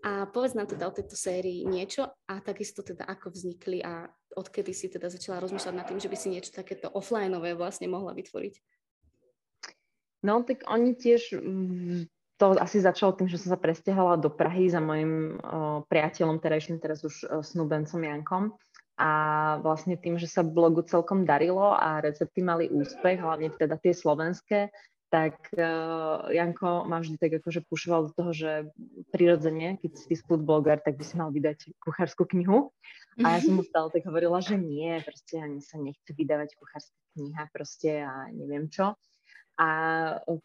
[0.03, 4.07] A povedz nám teda o tejto sérii niečo a takisto teda ako vznikli a
[4.39, 8.15] odkedy si teda začala rozmýšľať nad tým, že by si niečo takéto offlineové vlastne mohla
[8.15, 8.55] vytvoriť.
[10.23, 14.71] No tak oni tiež mm, to asi začalo tým, že som sa presťahovala do Prahy
[14.71, 18.45] za mojim uh, priateľom, terajším teraz už uh, snúbencom Jankom.
[18.99, 19.11] A
[19.63, 24.75] vlastne tým, že sa blogu celkom darilo a recepty mali úspech, hlavne teda tie slovenské,
[25.09, 28.51] tak uh, Janko ma vždy tak akože pušoval do toho, že
[29.13, 32.73] prirodzene, keď si food blogger, tak by si mal vydať kuchárskú knihu.
[33.25, 36.95] A ja som mu stále tak hovorila, že nie, proste ani sa nechce vydávať kuchárska
[37.19, 38.95] kniha proste a neviem čo.
[39.59, 39.69] A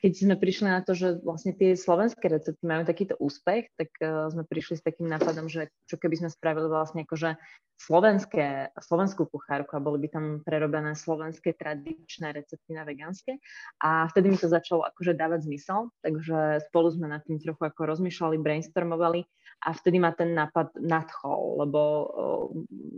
[0.01, 4.33] keď sme prišli na to, že vlastne tie slovenské recepty majú takýto úspech, tak uh,
[4.33, 7.37] sme prišli s takým nápadom, že čo keby sme spravili vlastne akože
[7.77, 13.37] slovenské, slovenskú kuchárku a boli by tam prerobené slovenské tradičné recepty na vegánske.
[13.85, 17.93] A vtedy mi to začalo akože dávať zmysel, takže spolu sme nad tým trochu ako
[17.93, 19.29] rozmýšľali, brainstormovali
[19.63, 22.43] a vtedy ma ten nápad nadchol, lebo uh,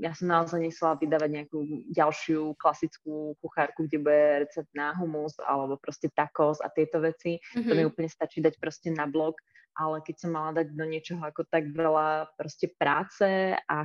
[0.02, 1.58] ja som naozaj nechcela vydávať nejakú
[1.94, 7.38] ďalšiu klasickú kuchárku, kde bude recept na humus alebo proste tacos a tieto veci.
[7.38, 7.68] Mm-hmm.
[7.70, 7.90] To mi mhm.
[7.90, 9.38] úplne stačí dať proste na blog,
[9.76, 13.78] ale keď som mala dať do niečoho ako tak veľa proste práce a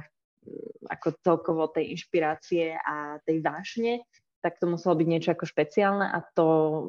[0.88, 4.00] ako celkovo tej inšpirácie a tej vášne,
[4.40, 6.46] tak to muselo byť niečo ako špeciálne a to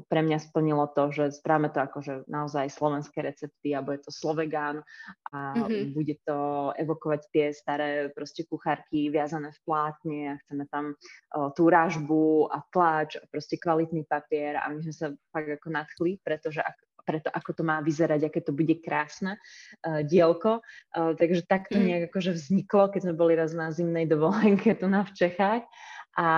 [0.08, 4.12] pre mňa splnilo to, že správame to ako, že naozaj slovenské recepty a bude to
[4.12, 4.84] Slovegán
[5.36, 5.92] a mm-hmm.
[5.92, 11.68] bude to evokovať tie staré proste kuchárky viazané v plátne a chceme tam uh, tú
[11.68, 16.64] rážbu a tlač a proste kvalitný papier a my sme sa fakt ako nadchli, pretože
[16.64, 19.36] ak, preto, ako to má vyzerať, aké to bude krásne
[19.84, 20.64] uh, dielko.
[20.96, 21.84] Uh, takže takto mm.
[21.84, 25.68] nejak akože vzniklo, keď sme boli raz na zimnej dovolenke tu na v Čechách
[26.18, 26.30] a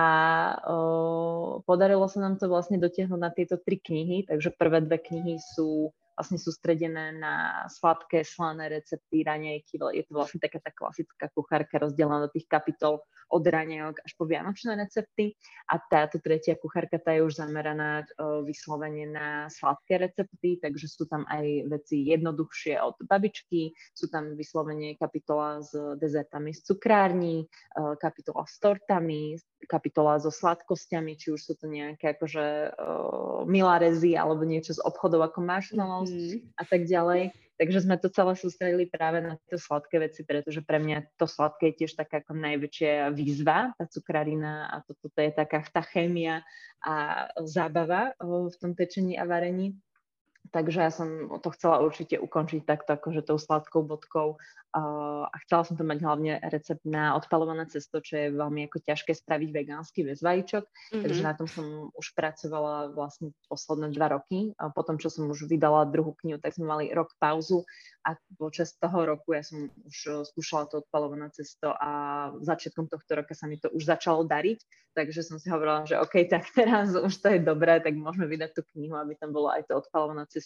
[0.70, 5.34] o, podarilo sa nám to vlastne dotiahnuť na tieto tri knihy, takže prvé dve knihy
[5.42, 9.82] sú vlastne sústredené na sladké, slané recepty, raňajky.
[9.98, 14.24] Je to vlastne taká tá klasická kuchárka rozdelená do tých kapitol od raňajok až po
[14.28, 15.36] vianočné recepty.
[15.70, 21.08] A táto tretia kuchárka tá je už zameraná uh, vyslovene na sladké recepty, takže sú
[21.08, 27.96] tam aj veci jednoduchšie od babičky, sú tam vyslovene kapitola s dezertami z cukrární, uh,
[27.96, 34.44] kapitola s tortami, kapitola so sladkosťami, či už sú to nejaké akože uh, milarezy alebo
[34.44, 36.60] niečo z obchodov ako marshmallows mm.
[36.60, 37.32] a tak ďalej.
[37.54, 41.70] Takže sme to celé sústredili práve na tie sladké veci, pretože pre mňa to sladké
[41.70, 46.42] je tiež taká ako najväčšia výzva, tá cukrarina a toto to je taká tá chémia
[46.82, 49.78] a zábava v tom pečení a varení.
[50.54, 54.38] Takže ja som to chcela určite ukončiť takto akože tou sladkou bodkou.
[54.74, 58.82] Uh, a chcela som to mať hlavne recept na odpalované cesto, čo je veľmi ako
[58.82, 61.02] ťažké spraviť vegánsky bez vajíčok, mm-hmm.
[61.02, 64.50] takže na tom som už pracovala vlastne posledné dva roky.
[64.58, 67.62] A potom, čo som už vydala druhú knihu, tak sme mali rok pauzu.
[68.04, 71.90] A počas toho roku ja som už eh, skúšala to odpalované cesto a
[72.44, 74.60] začiatkom tohto roka sa mi to už začalo dariť,
[74.92, 78.60] takže som si hovorila, že OK, tak teraz už to je dobré, tak môžeme vydať
[78.60, 80.43] tú knihu, aby tam bolo aj to odpalované cesto,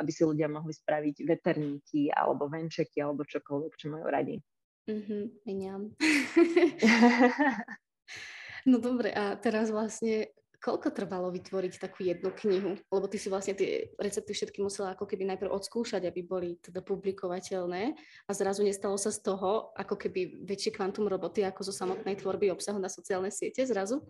[0.00, 4.36] aby si ľudia mohli spraviť veterníky alebo venčeky alebo čokoľvek, čo majú radi.
[4.84, 5.48] Mhm,
[8.70, 10.28] no dobre, a teraz vlastne
[10.64, 12.72] koľko trvalo vytvoriť takú jednu knihu?
[12.88, 16.80] Lebo ty si vlastne tie recepty všetky musela ako keby najprv odskúšať, aby boli teda
[16.80, 17.92] publikovateľné
[18.24, 22.48] a zrazu nestalo sa z toho ako keby väčšie kvantum roboty ako zo samotnej tvorby
[22.48, 24.00] obsahu na sociálne siete zrazu?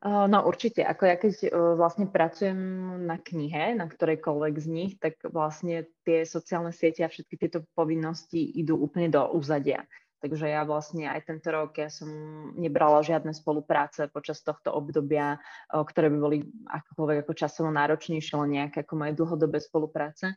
[0.00, 1.32] No určite, ako ja keď
[1.76, 2.56] vlastne pracujem
[3.04, 8.40] na knihe, na ktorejkoľvek z nich, tak vlastne tie sociálne siete a všetky tieto povinnosti
[8.40, 9.84] idú úplne do úzadia.
[10.20, 12.08] Takže ja vlastne aj tento rok ja som
[12.52, 15.40] nebrala žiadne spolupráce počas tohto obdobia,
[15.72, 20.36] ktoré by boli akokoľvek ako časovo náročnejšie, len nejaké ako moje dlhodobé spolupráce.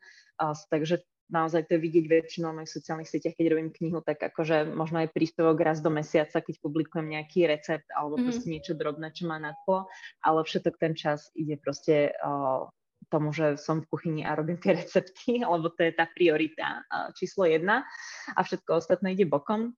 [0.72, 4.72] Takže naozaj to je vidieť väčšinou na mojich sociálnych sieťach, keď robím knihu, tak akože
[4.72, 8.28] možno aj príspevok raz do mesiaca, keď publikujem nejaký recept alebo mm-hmm.
[8.28, 9.88] proste niečo drobné, čo má nadplo,
[10.24, 12.68] ale všetok ten čas ide proste uh,
[13.14, 16.82] tomu, že som v kuchyni a robím tie recepty, lebo to je tá priorita
[17.14, 17.86] číslo jedna
[18.34, 19.78] a všetko ostatné ide bokom.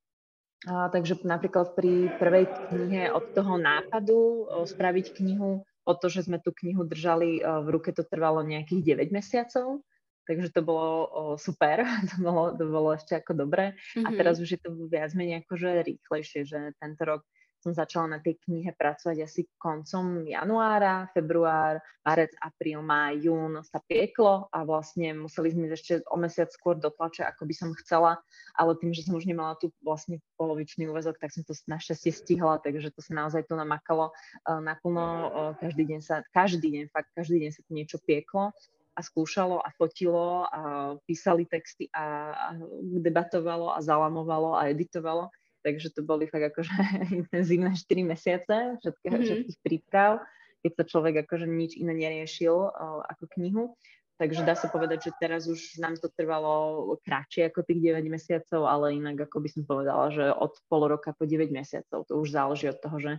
[0.66, 6.26] A, takže napríklad pri prvej knihe od toho nápadu o, spraviť knihu, o to, že
[6.26, 9.86] sme tú knihu držali o, v ruke, to trvalo nejakých 9 mesiacov,
[10.28, 13.78] takže to bolo o, super, to bolo, to bolo ešte ako dobré.
[13.96, 14.06] Mm-hmm.
[14.06, 17.22] A teraz už je to viac menej akože rýchlejšie, že tento rok
[17.66, 23.82] som začala na tej knihe pracovať asi koncom januára, február, marec, apríl, máj, jún sa
[23.82, 28.22] pieklo a vlastne museli sme ešte o mesiac skôr do tlače, ako by som chcela,
[28.54, 32.62] ale tým, že som už nemala tu vlastne polovičný úvezok, tak som to našťastie stihla,
[32.62, 37.10] takže to sa naozaj tu namakalo uh, naplno, uh, každý deň sa, každý deň, fakt
[37.18, 38.54] každý deň sa tu niečo pieklo
[38.96, 40.60] a skúšalo a fotilo a
[41.04, 42.32] písali texty a,
[43.04, 45.28] debatovalo a zalamovalo a editovalo
[45.66, 46.70] takže to boli fakt akože
[47.26, 49.26] intenzívne 4 mesiace všetkých, mm-hmm.
[49.26, 50.22] všetkých príprav,
[50.62, 52.54] keď sa človek akože nič iné neriešil
[53.10, 53.74] ako knihu.
[54.16, 58.64] Takže dá sa povedať, že teraz už nám to trvalo kratšie ako tých 9 mesiacov,
[58.64, 62.08] ale inak ako by som povedala, že od pol roka po 9 mesiacov.
[62.08, 63.12] To už záleží od toho, že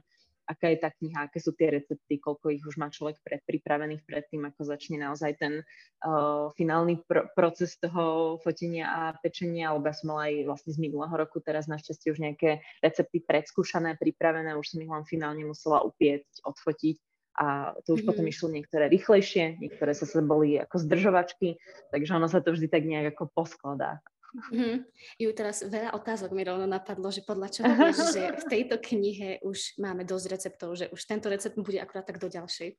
[0.46, 4.46] aká je tá kniha, aké sú tie recepty, koľko ich už má človek predpripravených predtým,
[4.46, 5.60] ako začne naozaj ten
[6.06, 10.78] uh, finálny pr- proces toho fotenia a pečenia, alebo ja som mala aj vlastne z
[10.78, 15.82] minulého roku teraz našťastie už nejaké recepty predskúšané, pripravené, už som ich len finálne musela
[15.82, 16.96] upiecť, odfotiť
[17.36, 18.08] a to už mm-hmm.
[18.08, 21.60] potom išlo niektoré rýchlejšie, niektoré sa boli ako zdržovačky,
[21.92, 24.00] takže ono sa to vždy tak nejak ako poskladá.
[24.36, 24.74] Mm-hmm.
[25.22, 29.40] Ju teraz veľa otázok mi rovno napadlo, že podľa čoho vieš, že v tejto knihe
[29.40, 32.76] už máme dosť receptov, že už tento recept bude akurát tak do ďalšej.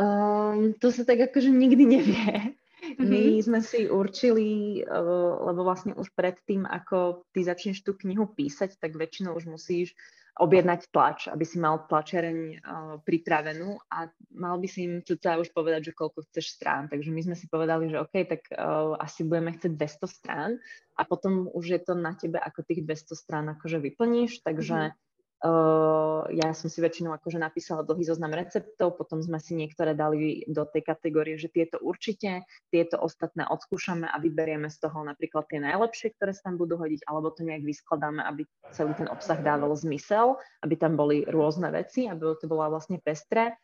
[0.00, 2.56] Um, to sa tak akože nikdy nevie.
[2.82, 3.06] Mm-hmm.
[3.06, 8.74] My sme si určili, uh, lebo vlastne už predtým, ako ty začneš tú knihu písať,
[8.82, 9.94] tak väčšinou už musíš
[10.32, 12.56] objednať tlač, aby si mal tlačereň uh,
[13.04, 16.88] pripravenú a mal by si im cca už povedať, že koľko chceš strán.
[16.88, 20.50] Takže my sme si povedali, že OK, tak uh, asi budeme chcieť 200 strán
[20.96, 25.10] a potom už je to na tebe, ako tých 200 strán akože vyplníš, takže mm-hmm
[25.42, 30.46] Uh, ja som si väčšinou akože napísala dlhý zoznam receptov, potom sme si niektoré dali
[30.46, 35.58] do tej kategórie, že tieto určite, tieto ostatné odskúšame a vyberieme z toho napríklad tie
[35.58, 39.74] najlepšie, ktoré sa tam budú hodiť, alebo to nejak vyskladáme, aby celý ten obsah dával
[39.74, 43.58] zmysel, aby tam boli rôzne veci, aby to bola vlastne pestré.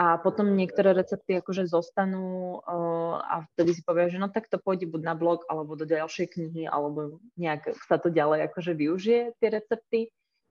[0.00, 4.56] A potom niektoré recepty akože zostanú uh, a vtedy si povie, že no tak to
[4.56, 9.36] pôjde buď na blog, alebo do ďalšej knihy, alebo nejak sa to ďalej akože využije
[9.36, 10.00] tie recepty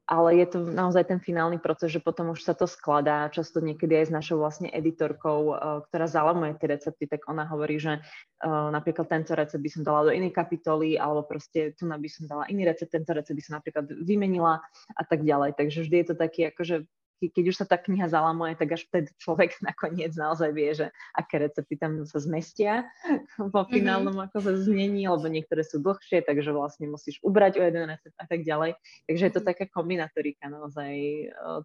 [0.07, 3.99] ale je to naozaj ten finálny proces, že potom už sa to skladá, často niekedy
[3.99, 8.71] aj s našou vlastne editorkou, uh, ktorá zalamuje tie recepty, tak ona hovorí, že uh,
[8.71, 12.47] napríklad tento recept by som dala do inej kapitoly, alebo proste tu by som dala
[12.47, 14.63] iný recept, tento recept by som napríklad vymenila
[14.95, 15.59] a tak ďalej.
[15.59, 16.87] Takže vždy je to taký akože
[17.17, 20.87] keď už sa tá kniha zalamuje, tak až vtedy človek nakoniec naozaj vie, že
[21.17, 22.85] aké recepty tam sa zmestia
[23.53, 23.69] vo mhm.
[23.73, 24.27] finálnom mm-hmm.
[24.33, 28.25] ako sa znení, lebo niektoré sú dlhšie, takže vlastne musíš ubrať o jeden recept a
[28.29, 28.77] tak ďalej.
[29.09, 29.49] Takže je to mm-hmm.
[29.49, 30.93] taká kombinatorika naozaj.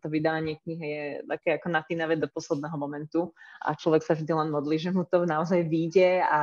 [0.02, 4.48] To vydávanie knihy je také ako napínavé do posledného momentu a človek sa vždy len
[4.48, 6.40] modlí, že mu to naozaj vyjde a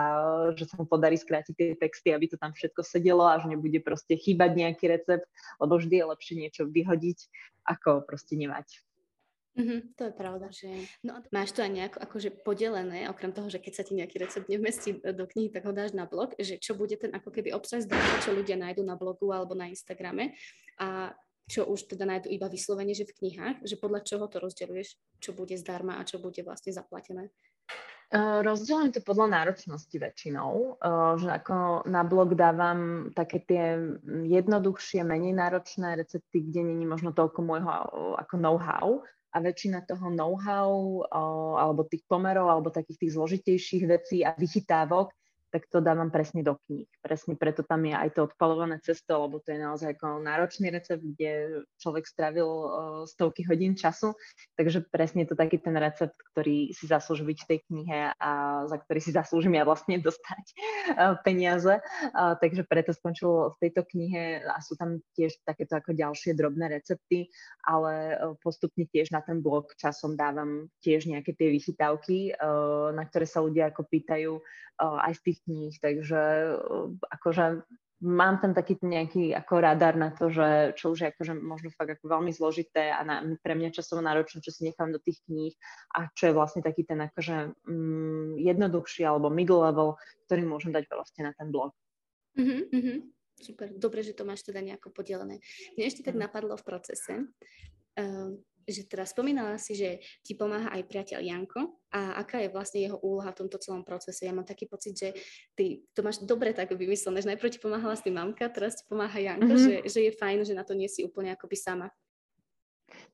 [0.56, 3.80] že sa mu podarí skrátiť tie texty, aby to tam všetko sedelo a že nebude
[3.82, 5.26] proste chýbať nejaký recept,
[5.62, 7.20] lebo vždy je lepšie niečo vyhodiť,
[7.70, 8.82] ako proste nemať.
[9.60, 10.48] Mm-hmm, to je pravda.
[10.56, 10.70] Že...
[11.04, 14.16] No a máš to aj nejako akože podelené, okrem toho, že keď sa ti nejaký
[14.16, 17.52] recept nevmestí do knihy, tak ho dáš na blog, že čo bude ten ako keby
[17.52, 20.40] obsah zdarma, čo ľudia nájdú na blogu alebo na Instagrame
[20.80, 21.12] a
[21.50, 25.34] čo už teda nájdú iba vyslovene, že v knihách, že podľa čoho to rozdeľuješ, čo
[25.34, 27.34] bude zdarma a čo bude vlastne zaplatené?
[28.10, 33.78] Uh, rozdeľujem to podľa náročnosti väčšinou, uh, že ako na blog dávam také tie
[34.26, 37.86] jednoduchšie, menej náročné recepty, kde není možno toľko môjho uh,
[38.18, 41.06] ako know-how, a väčšina toho know-how
[41.60, 45.14] alebo tých pomerov alebo takých tých zložitejších vecí a vychytávok
[45.50, 46.86] tak to dávam presne do kníh.
[47.02, 51.02] Presne preto tam je aj to odpalované cesto, lebo to je naozaj ako náročný recept,
[51.02, 52.70] kde človek stravil uh,
[53.10, 54.14] stovky hodín času,
[54.54, 58.32] takže presne je to taký ten recept, ktorý si zaslúži byť v tej knihe a
[58.70, 60.46] za ktorý si zaslúžim ja vlastne dostať
[60.96, 61.82] uh, peniaze.
[62.14, 66.78] Uh, takže preto skončil v tejto knihe a sú tam tiež takéto ako ďalšie drobné
[66.78, 67.34] recepty,
[67.66, 73.04] ale uh, postupne tiež na ten blog časom dávam tiež nejaké tie vychytávky, uh, na
[73.10, 74.38] ktoré sa ľudia ako pýtajú
[74.80, 77.68] aj z tých kníh, takže eh, akože
[78.00, 82.00] mám tam taký nejaký ako radar na to, že čo už je akože možno fakt
[82.00, 85.52] ako veľmi zložité a na, pre mňa časovo náročné, čo si nechám do tých kníh
[86.00, 90.00] a čo je vlastne taký ten akože mm, jednoduchší alebo middle level,
[90.32, 91.76] ktorý môžem dať vlastne na ten blog.
[92.40, 93.00] Mm-hmm,
[93.44, 95.44] super, dobre, že to máš teda nejako podelené.
[95.76, 97.28] Mne ešte tak napadlo v procese,
[98.00, 98.32] uh,
[98.72, 102.98] že teraz spomínala si, že ti pomáha aj priateľ Janko a aká je vlastne jeho
[103.02, 104.26] úloha v tomto celom procese.
[104.26, 105.10] Ja mám taký pocit, že
[105.58, 108.84] ty to máš dobre tak vymyslené, že najprv ti pomáhala s tým mamka, teraz ti
[108.86, 109.86] pomáha Janko, mm-hmm.
[109.86, 111.90] že, že je fajn, že na to nie si úplne akoby sama.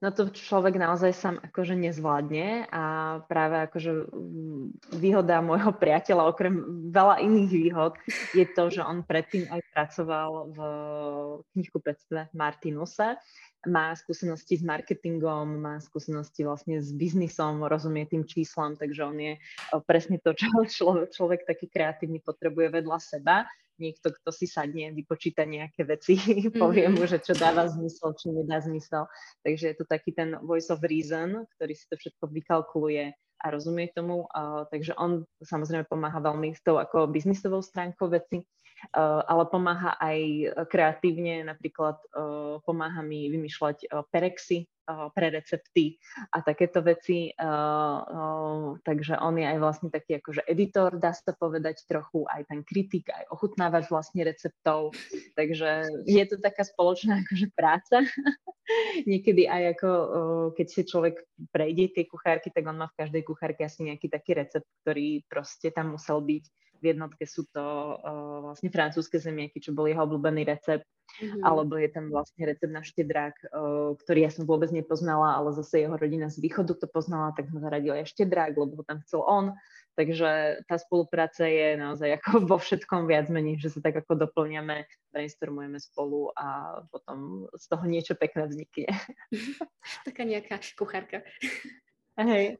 [0.03, 2.83] No to človek naozaj sám akože nezvládne a
[3.31, 4.65] práve akože mm,
[4.99, 6.55] výhoda môjho priateľa, okrem
[6.91, 7.93] veľa iných výhod,
[8.35, 10.59] je to, že on predtým aj pracoval v
[11.79, 13.15] predstave Martinuse,
[13.65, 19.33] má skúsenosti s marketingom, má skúsenosti vlastne s biznisom, rozumie tým číslam, takže on je
[19.85, 20.47] presne to, čo
[20.77, 23.45] človek, človek taký kreatívny potrebuje vedľa seba.
[23.75, 26.55] Niekto, kto si sadne, vypočíta nejaké veci, mm-hmm.
[26.63, 29.03] povie mu, že čo dáva zmysel, čo nedá zmysel.
[29.43, 33.11] Takže je to taký ten voice of reason, ktorý si to všetko vykalkuluje
[33.43, 34.31] a rozumie tomu.
[34.31, 38.47] Uh, takže on samozrejme pomáha veľmi s tou ako biznisovou stránkou veci
[38.93, 40.19] ale pomáha aj
[40.69, 45.97] kreatívne, napríklad eh, pomáha mi vymýšľať eh, perexy pre recepty
[46.29, 47.33] a takéto veci.
[48.85, 53.09] Takže on je aj vlastne taký akože editor, dá sa povedať trochu, aj ten kritik,
[53.09, 54.93] aj ochutnávač vlastne receptov.
[55.33, 58.05] Takže je to taká spoločná akože práca.
[59.05, 59.89] Niekedy aj ako
[60.57, 61.21] keď si človek
[61.53, 65.69] prejde tie kuchárky, tak on má v každej kuchárke asi nejaký taký recept, ktorý proste
[65.69, 66.45] tam musel byť
[66.85, 67.65] v jednotke sú to
[67.97, 70.85] uh, vlastne francúzske zemiaky, čo bol jeho obľúbený recept.
[71.21, 71.41] mm-hmm.
[71.41, 73.35] alebo je tam vlastne recept na štedrák,
[74.05, 77.61] ktorý ja som vôbec nepoznala, ale zase jeho rodina z východu to poznala, tak sme
[77.61, 79.53] zaradili aj štedrák, lebo ho tam chcel on.
[79.95, 84.83] Takže tá spolupráca je naozaj ako vo všetkom viac menej, že sa tak ako doplňame,
[85.15, 88.91] brainstormujeme spolu a potom z toho niečo pekné vznikne.
[90.07, 91.23] Taká nejaká kuchárka.
[92.19, 92.59] Hej.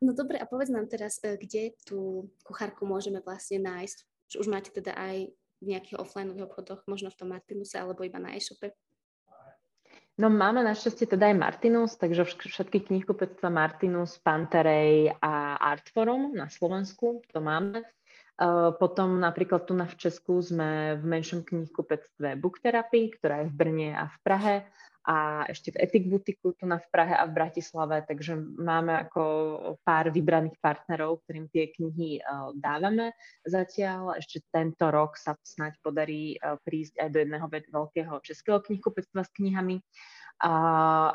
[0.00, 3.98] No dobre, a povedz nám teraz, e, kde tú kuchárku môžeme vlastne nájsť?
[4.40, 5.28] Už máte teda aj
[5.62, 8.72] v nejakých offline obchodoch, možno v tom Martinuse alebo iba na e-shope?
[10.22, 17.26] No máme našťastie teda aj Martinus, takže všetky knihkupectva Martinus, Panterej a Artforum na Slovensku,
[17.26, 17.82] to máme.
[18.78, 23.54] Potom napríklad tu na v Česku sme v menšom knihkupectve Book Therapy, ktorá je v
[23.58, 24.54] Brne a v Prahe
[25.02, 29.22] a ešte v Etik Butiku tu na v Prahe a v Bratislave, takže máme ako
[29.82, 32.22] pár vybraných partnerov, ktorým tie knihy
[32.54, 33.10] dávame
[33.42, 34.14] zatiaľ.
[34.14, 39.82] Ešte tento rok sa snáď podarí prísť aj do jedného veľkého českého knihkupectva s knihami
[40.42, 40.52] a,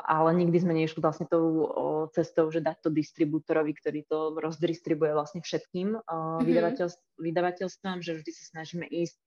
[0.08, 1.68] ale nikdy sme nešli vlastne tou
[2.16, 6.44] cestou, že dať to distribútorovi, ktorý to rozdistribuje vlastne všetkým mm-hmm.
[6.48, 9.20] vydavateľstv, vydavateľstvám, že vždy sa snažíme ísť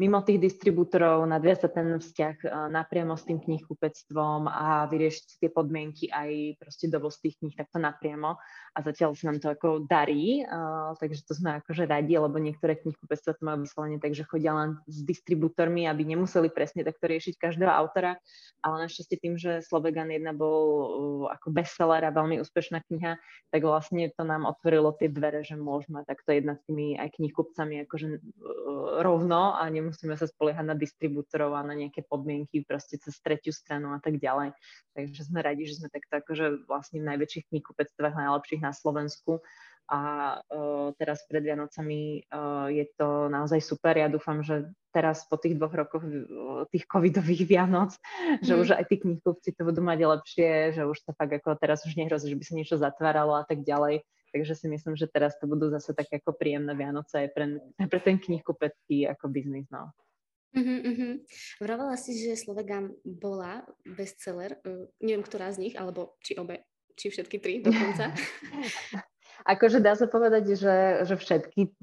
[0.00, 6.08] mimo tých distribútorov, nadviazať ten vzťah e, napriamo s tým knihkupectvom a vyriešiť tie podmienky
[6.08, 8.40] aj proste dovoz tých kníh takto napriamo.
[8.72, 12.80] A zatiaľ sa nám to ako darí, uh, takže to sme akože radi, lebo niektoré
[12.80, 17.36] knihkupectva to majú vyslovene tak, že chodia len s distribútormi, aby nemuseli presne takto riešiť
[17.36, 18.16] každého autora,
[18.64, 20.64] ale našťastie tým, že Slovegan 1 bol
[21.28, 23.20] uh, ako bestseller a veľmi úspešná kniha,
[23.52, 27.84] tak vlastne to nám otvorilo tie dvere, že môžeme takto jednať s tými aj knihkupcami
[27.84, 28.24] akože
[29.04, 33.50] rovno a nemusíme nemusíme sa spoliehať na distribútorov a na nejaké podmienky proste cez tretiu
[33.50, 34.54] stranu a tak ďalej.
[34.94, 39.42] Takže sme radi, že sme takto akože vlastne v najväčších knihkupectvách najlepších na Slovensku
[39.90, 40.00] a
[40.38, 43.98] uh, teraz pred Vianocami uh, je to naozaj super.
[43.98, 48.46] Ja dúfam, že teraz po tých dvoch rokoch uh, tých covidových Vianoc, mm.
[48.46, 48.60] že mhm.
[48.62, 51.98] už aj tí knihkupci to budú mať lepšie, že už sa fakt ako teraz už
[51.98, 54.06] nehrozí, že by sa niečo zatváralo a tak ďalej.
[54.32, 57.44] Takže si myslím, že teraz to budú zase také ako príjemné Vianoce aj pre,
[57.76, 59.68] aj pre ten knihkupecký ako biznis.
[59.68, 59.92] No.
[60.52, 61.12] Uh-huh, uh-huh.
[61.64, 64.60] Vravala si, že Slovegan bola bestseller.
[64.64, 66.64] Uh, neviem, ktorá z nich, alebo či obe,
[66.96, 68.12] či všetky tri dokonca.
[69.42, 70.76] Akože dá sa povedať, že,
[71.08, 71.74] že všetky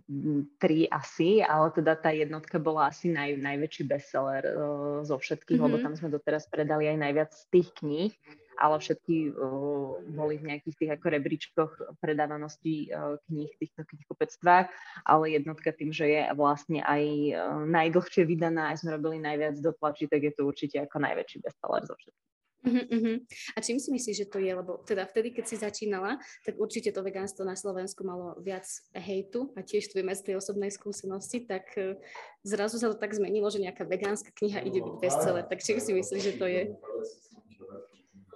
[0.62, 4.54] tri asi, ale teda tá jednotka bola asi naj, najväčší bestseller uh,
[5.02, 5.74] zo všetkých, mm-hmm.
[5.76, 8.14] lebo tam sme doteraz predali aj najviac z tých kníh
[8.60, 11.72] ale všetky uh, boli v nejakých tých ako rebríčkoch
[12.04, 14.68] predávanosti uh, kníh v týchto knihkupectvách,
[15.08, 17.04] ale jednotka tým, že je vlastne aj
[17.34, 21.40] uh, najdlhšie vydaná, aj sme robili najviac do tlačí, tak je to určite ako najväčší
[21.40, 22.28] bestseller zo všetkých.
[22.60, 23.18] Uh-huh, uh-huh.
[23.56, 24.52] A čím si myslíš, že to je?
[24.52, 29.56] Lebo teda vtedy, keď si začínala, tak určite to vegánstvo na Slovensku malo viac hejtu
[29.56, 31.72] a tiež tu z tej osobnej skúsenosti, tak
[32.44, 35.48] zrazu sa to tak zmenilo, že nejaká vegánska kniha ide byť bestseller.
[35.48, 36.76] Tak čím si myslíš, že to je?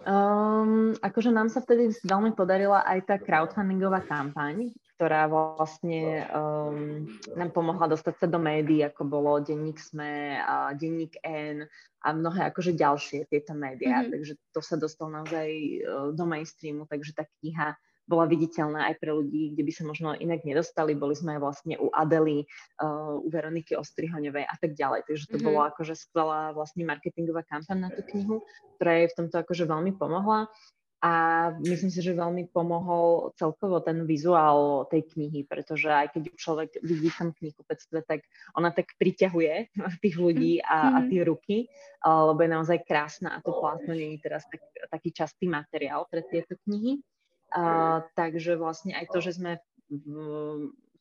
[0.04, 7.08] Um, akože nám sa vtedy veľmi podarila aj tá crowdfundingová kampaň, ktorá vlastne um,
[7.40, 11.64] nám pomohla dostať sa do médií, ako bolo Denník SME a Denník N
[12.04, 14.04] a mnohé akože ďalšie tieto médiá.
[14.04, 14.12] Mm-hmm.
[14.12, 15.48] Takže to sa dostalo naozaj
[15.88, 20.10] uh, do mainstreamu, takže tá kniha bola viditeľná aj pre ľudí, kde by sa možno
[20.16, 20.92] inak nedostali.
[20.96, 22.44] Boli sme aj vlastne u Adely,
[22.84, 25.08] uh, u Veroniky Ostrihoňovej a tak ďalej.
[25.08, 25.48] Takže to mm-hmm.
[25.48, 28.44] bolo akože skvelá vlastne marketingová kampaň na tú knihu,
[28.76, 30.52] ktorá jej v tomto akože veľmi pomohla.
[31.04, 31.12] A
[31.60, 37.12] myslím si, že veľmi pomohol celkovo ten vizuál tej knihy, pretože aj keď človek vidí
[37.12, 38.24] tam knihkupectve, tak
[38.56, 41.08] ona tak priťahuje tých ľudí a, a mhm.
[41.12, 41.58] tie ruky,
[42.08, 46.24] lebo je naozaj krásna a to plátno nie je teraz tak, taký častý materiál pre
[46.24, 47.04] tieto knihy.
[48.18, 49.62] Takže vlastne aj to, že sme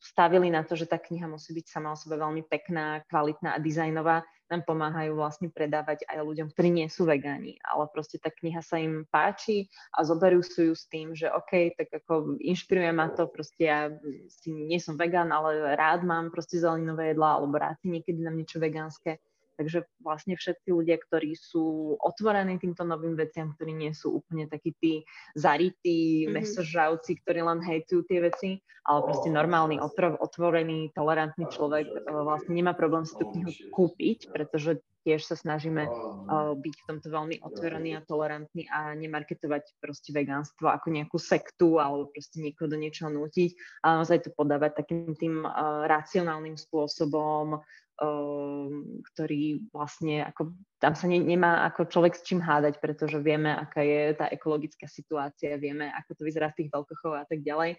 [0.03, 3.63] stavili na to, že tá kniha musí byť sama o sebe veľmi pekná, kvalitná a
[3.63, 8.59] dizajnová, nám pomáhajú vlastne predávať aj ľuďom, ktorí nie sú vegáni, ale proste tá kniha
[8.59, 13.09] sa im páči a zoberú sú ju s tým, že OK, tak ako inšpiruje ma
[13.15, 13.89] to, proste ja
[14.29, 18.37] si nie som vegán, ale rád mám proste zeleninové jedlá, alebo rád si niekedy dám
[18.37, 19.17] niečo vegánske
[19.53, 24.73] Takže vlastne všetci ľudia, ktorí sú otvorení týmto novým veciam, ktorí nie sú úplne takí
[24.81, 24.93] tí
[25.37, 26.33] zarytí mm-hmm.
[26.33, 28.49] mesožravci, ktorí len hejtujú tie veci,
[28.83, 29.79] ale proste normálny,
[30.19, 35.83] otvorený, tolerantný človek e, vlastne nemá problém si tú knihu kúpiť, pretože tiež sa snažíme
[35.83, 41.77] uh, byť v tomto veľmi otvorený a tolerantný a nemarketovať proste vegánstvo ako nejakú sektu
[41.77, 47.59] alebo proste niekoho do niečoho nútiť, ale naozaj to podávať takým tým uh, racionálnym spôsobom,
[49.13, 53.85] ktorý vlastne ako, tam sa ne, nemá ako človek s čím hádať, pretože vieme, aká
[53.85, 57.77] je tá ekologická situácia, vieme, ako to vyzerá v tých veľkochov a tak ďalej.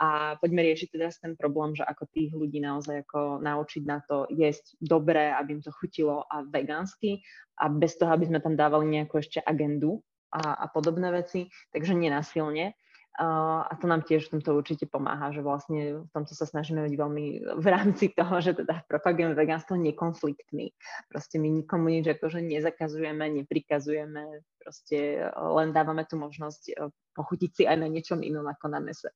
[0.00, 4.24] a poďme riešiť teraz ten problém, že ako tých ľudí naozaj ako naučiť na to
[4.32, 7.20] jesť dobre, aby im to chutilo a vegánsky
[7.60, 10.00] a bez toho, aby sme tam dávali nejakú ešte agendu
[10.32, 12.72] a, a podobné veci, takže nenasilne.
[13.18, 16.94] A to nám tiež v tomto určite pomáha, že vlastne v tomto sa snažíme byť
[16.94, 17.26] veľmi
[17.58, 20.70] v rámci toho, že teda propagujeme vegánstvo nekonfliktný.
[21.10, 27.76] Proste my nikomu nič akože nezakazujeme, neprikazujeme, proste len dávame tu možnosť pochutiť si aj
[27.82, 29.10] na niečom inom ako na mese.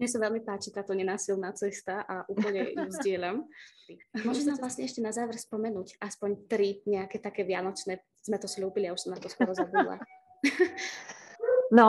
[0.00, 3.44] Mne sa veľmi páči táto nenásilná cesta a úplne ju zdieľam.
[4.24, 8.88] Môžeš nám vlastne ešte na záver spomenúť aspoň tri nejaké také vianočné, sme to slúbili,
[8.88, 10.00] ja už som na to skoro zabudla.
[11.70, 11.86] No,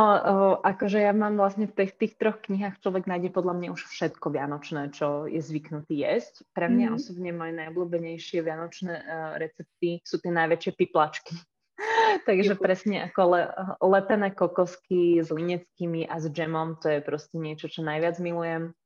[0.62, 4.30] akože ja mám vlastne v tých, tých troch knihách človek nájde podľa mňa už všetko
[4.30, 6.46] vianočné, čo je zvyknutý jesť.
[6.54, 6.96] Pre mňa mm.
[7.02, 11.34] osobne moje najobľúbenejšie vianočné uh, recepty sú tie najväčšie piplačky.
[12.30, 13.42] Takže presne ako le,
[13.82, 18.78] lepené kokosky s lineckými a s džemom, to je proste niečo, čo najviac milujem.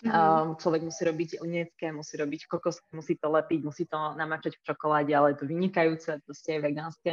[0.00, 0.16] Mm-hmm.
[0.16, 4.64] Um, človek musí robiť linecké, musí robiť kokosky, musí to lepiť, musí to namačať v
[4.64, 7.10] čokoláde, ale je to vynikajúce, proste je vegánske.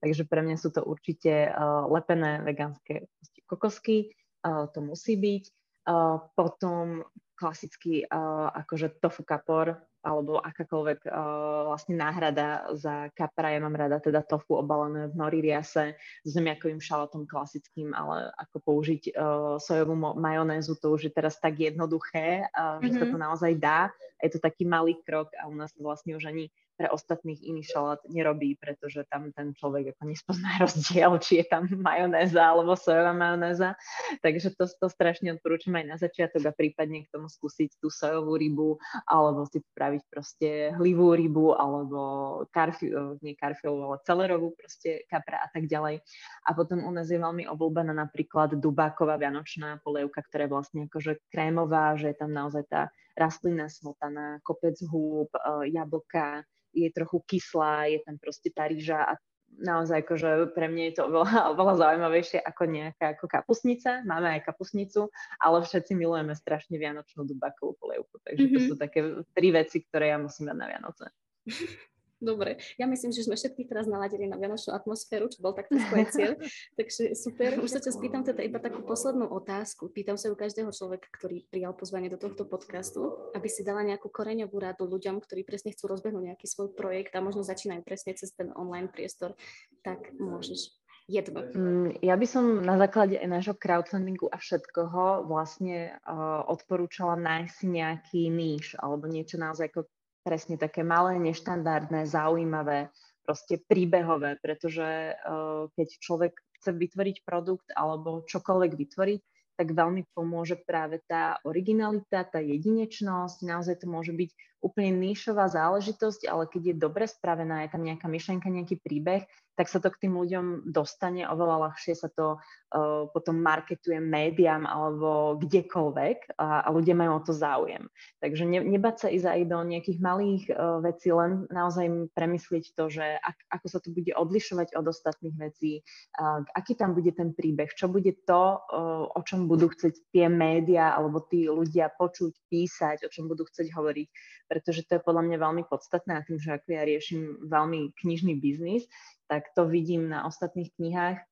[0.00, 3.12] Takže pre mňa sú to určite uh, lepené vegánske
[3.44, 4.16] kokosky,
[4.48, 5.44] uh, to musí byť.
[5.84, 7.04] Uh, potom
[7.36, 13.52] klasický uh, akože tofu kapor, alebo akákoľvek uh, vlastne náhrada za kapra.
[13.52, 18.56] Ja mám rada teda tofu obalené v nori riase s zemiakovým šalotom klasickým, ale ako
[18.64, 22.84] použiť uh, sojovú majonézu, to už je teraz tak jednoduché, uh, mm-hmm.
[22.84, 23.80] že sa to naozaj dá.
[24.20, 28.00] Je to taký malý krok a u nás vlastne už ani pre ostatných iný šalát
[28.08, 33.76] nerobí, pretože tam ten človek ako nespozná rozdiel, či je tam majonéza alebo sojová majonéza.
[34.24, 38.40] Takže to, to strašne odporúčam aj na začiatok a prípadne k tomu skúsiť tú sojovú
[38.40, 40.48] rybu alebo si spraviť proste
[40.80, 42.00] hlivú rybu alebo
[42.48, 46.00] karfiu, nie karfiovú, ale celerovú proste kapra a tak ďalej.
[46.48, 51.28] A potom u nás je veľmi obľúbená napríklad dubáková vianočná polievka, ktorá je vlastne akože
[51.28, 52.88] krémová, že je tam naozaj tá
[53.18, 59.12] rastlina smotaná, kopec húb, e, jablka, je trochu kyslá, je tam proste tá rýža a
[59.58, 64.06] naozaj akože pre mňa je to oveľa, oveľa zaujímavejšie ako nejaká ako kapusnica.
[64.06, 65.10] Máme aj kapusnicu,
[65.42, 68.22] ale všetci milujeme strašne vianočnú dubakovú polievku.
[68.22, 68.56] Takže mm-hmm.
[68.56, 69.00] to sú také
[69.34, 71.04] tri veci, ktoré ja musím mať na Vianoce.
[72.20, 76.04] Dobre, ja myslím, že sme všetkých teraz naladili na vianočnú atmosféru, čo bol takto svoj
[76.12, 76.32] cieľ.
[76.78, 77.56] Takže super.
[77.64, 79.88] Už sa ťa spýtam teda iba takú poslednú otázku.
[79.88, 84.12] Pýtam sa u každého človeka, ktorý prijal pozvanie do tohto podcastu, aby si dala nejakú
[84.12, 88.36] koreňovú radu ľuďom, ktorí presne chcú rozbehnúť nejaký svoj projekt a možno začínajú presne cez
[88.36, 89.32] ten online priestor.
[89.80, 90.76] Tak môžeš
[91.10, 91.42] jedno.
[91.42, 97.50] Mm, ja by som na základe aj nášho crowdfundingu a všetkoho vlastne uh, odporúčala nájsť
[97.50, 99.90] si nejaký níž alebo niečo naozaj ako
[100.30, 102.94] presne také malé, neštandardné, zaujímavé,
[103.26, 109.20] proste príbehové, pretože uh, keď človek chce vytvoriť produkt alebo čokoľvek vytvoriť,
[109.58, 113.42] tak veľmi pomôže práve tá originalita, tá jedinečnosť.
[113.42, 114.30] Naozaj to môže byť
[114.60, 119.24] úplne níšová záležitosť, ale keď je dobre spravená, je tam nejaká myšlenka, nejaký príbeh,
[119.60, 124.64] tak sa to k tým ľuďom dostane, oveľa ľahšie sa to uh, potom marketuje médiám
[124.64, 127.84] alebo kdekoľvek a, a ľudia majú o to záujem.
[128.24, 132.88] Takže ne, nebať sa ísť aj do nejakých malých uh, vecí, len naozaj premyslieť to,
[132.88, 135.84] že ak, ako sa to bude odlišovať od ostatných vecí,
[136.16, 140.32] uh, aký tam bude ten príbeh, čo bude to, uh, o čom budú chcieť tie
[140.32, 144.08] médiá alebo tí ľudia počuť, písať, o čom budú chcieť hovoriť,
[144.50, 148.34] pretože to je podľa mňa veľmi podstatné a tým, že ako ja riešim veľmi knižný
[148.42, 148.90] biznis,
[149.30, 151.22] tak to vidím na ostatných knihách.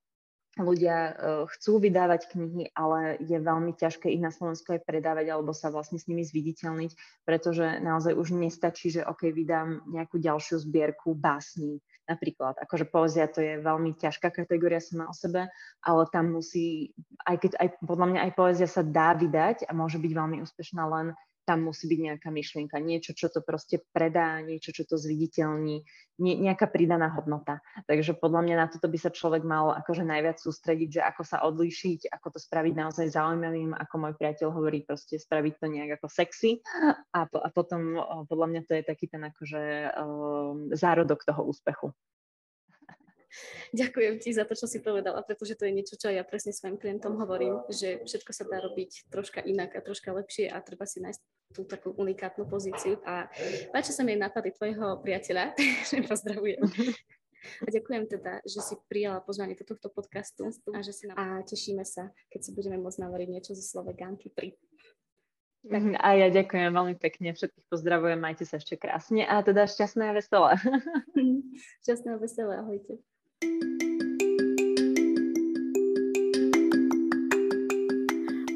[0.59, 1.15] Ľudia uh,
[1.55, 6.03] chcú vydávať knihy, ale je veľmi ťažké ich na Slovensku aj predávať alebo sa vlastne
[6.03, 12.57] s nimi zviditeľniť, pretože naozaj už nestačí, že OK, vydám nejakú ďalšiu zbierku básní napríklad.
[12.59, 15.47] Akože poézia to je veľmi ťažká kategória sama o sebe,
[15.85, 16.97] ale tam musí,
[17.29, 20.83] aj keď aj, podľa mňa aj poézia sa dá vydať a môže byť veľmi úspešná
[20.89, 21.13] len
[21.49, 25.81] tam musí byť nejaká myšlienka, niečo, čo to proste predá, niečo, čo to zviditeľní,
[26.21, 27.65] nie, nejaká pridaná hodnota.
[27.89, 31.41] Takže podľa mňa na toto by sa človek mal akože najviac sústrediť, že ako sa
[31.49, 36.13] odlíšiť, ako to spraviť naozaj zaujímavým, ako môj priateľ hovorí, proste spraviť to nejak ako
[36.13, 36.61] sexy
[37.17, 37.97] a, po, a potom
[38.29, 39.63] podľa mňa to je taký ten akože
[39.97, 41.97] um, zárodok toho úspechu.
[43.77, 46.81] Ďakujem ti za to, čo si povedala, pretože to je niečo, čo ja presne svojim
[46.81, 51.05] klientom hovorím, že všetko sa dá robiť troška inak a troška lepšie a treba si
[51.05, 51.21] nájsť
[51.53, 53.01] tú takú unikátnu pozíciu.
[53.05, 53.29] A
[53.73, 55.57] páči sa mi nápady tvojho priateľa,
[55.89, 56.65] že pozdravujem.
[57.39, 61.17] A ďakujem teda, že si prijala pozvanie do tohto podcastu a, že si nám...
[61.17, 64.59] a tešíme sa, keď si budeme môcť navoriť niečo zo Slovegánky pri.
[65.69, 65.83] Tak.
[65.83, 70.05] Mhm, a ja ďakujem veľmi pekne, všetkých pozdravujem, majte sa ešte krásne a teda šťastné
[70.11, 70.53] a veselé.
[71.83, 73.03] šťastné a veselé, ahojte.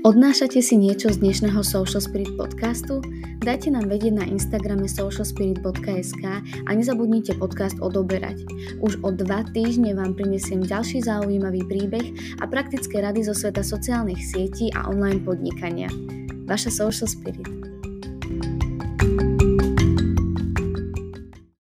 [0.03, 2.99] Odnášate si niečo z dnešného Social Spirit podcastu?
[3.39, 8.43] Dajte nám vedieť na Instagrame socialspirit.sk a nezabudnite podcast odoberať.
[8.83, 14.19] Už o dva týždne vám prinesiem ďalší zaujímavý príbeh a praktické rady zo sveta sociálnych
[14.19, 15.87] sietí a online podnikania.
[16.51, 17.72] Vaša Social Spirit.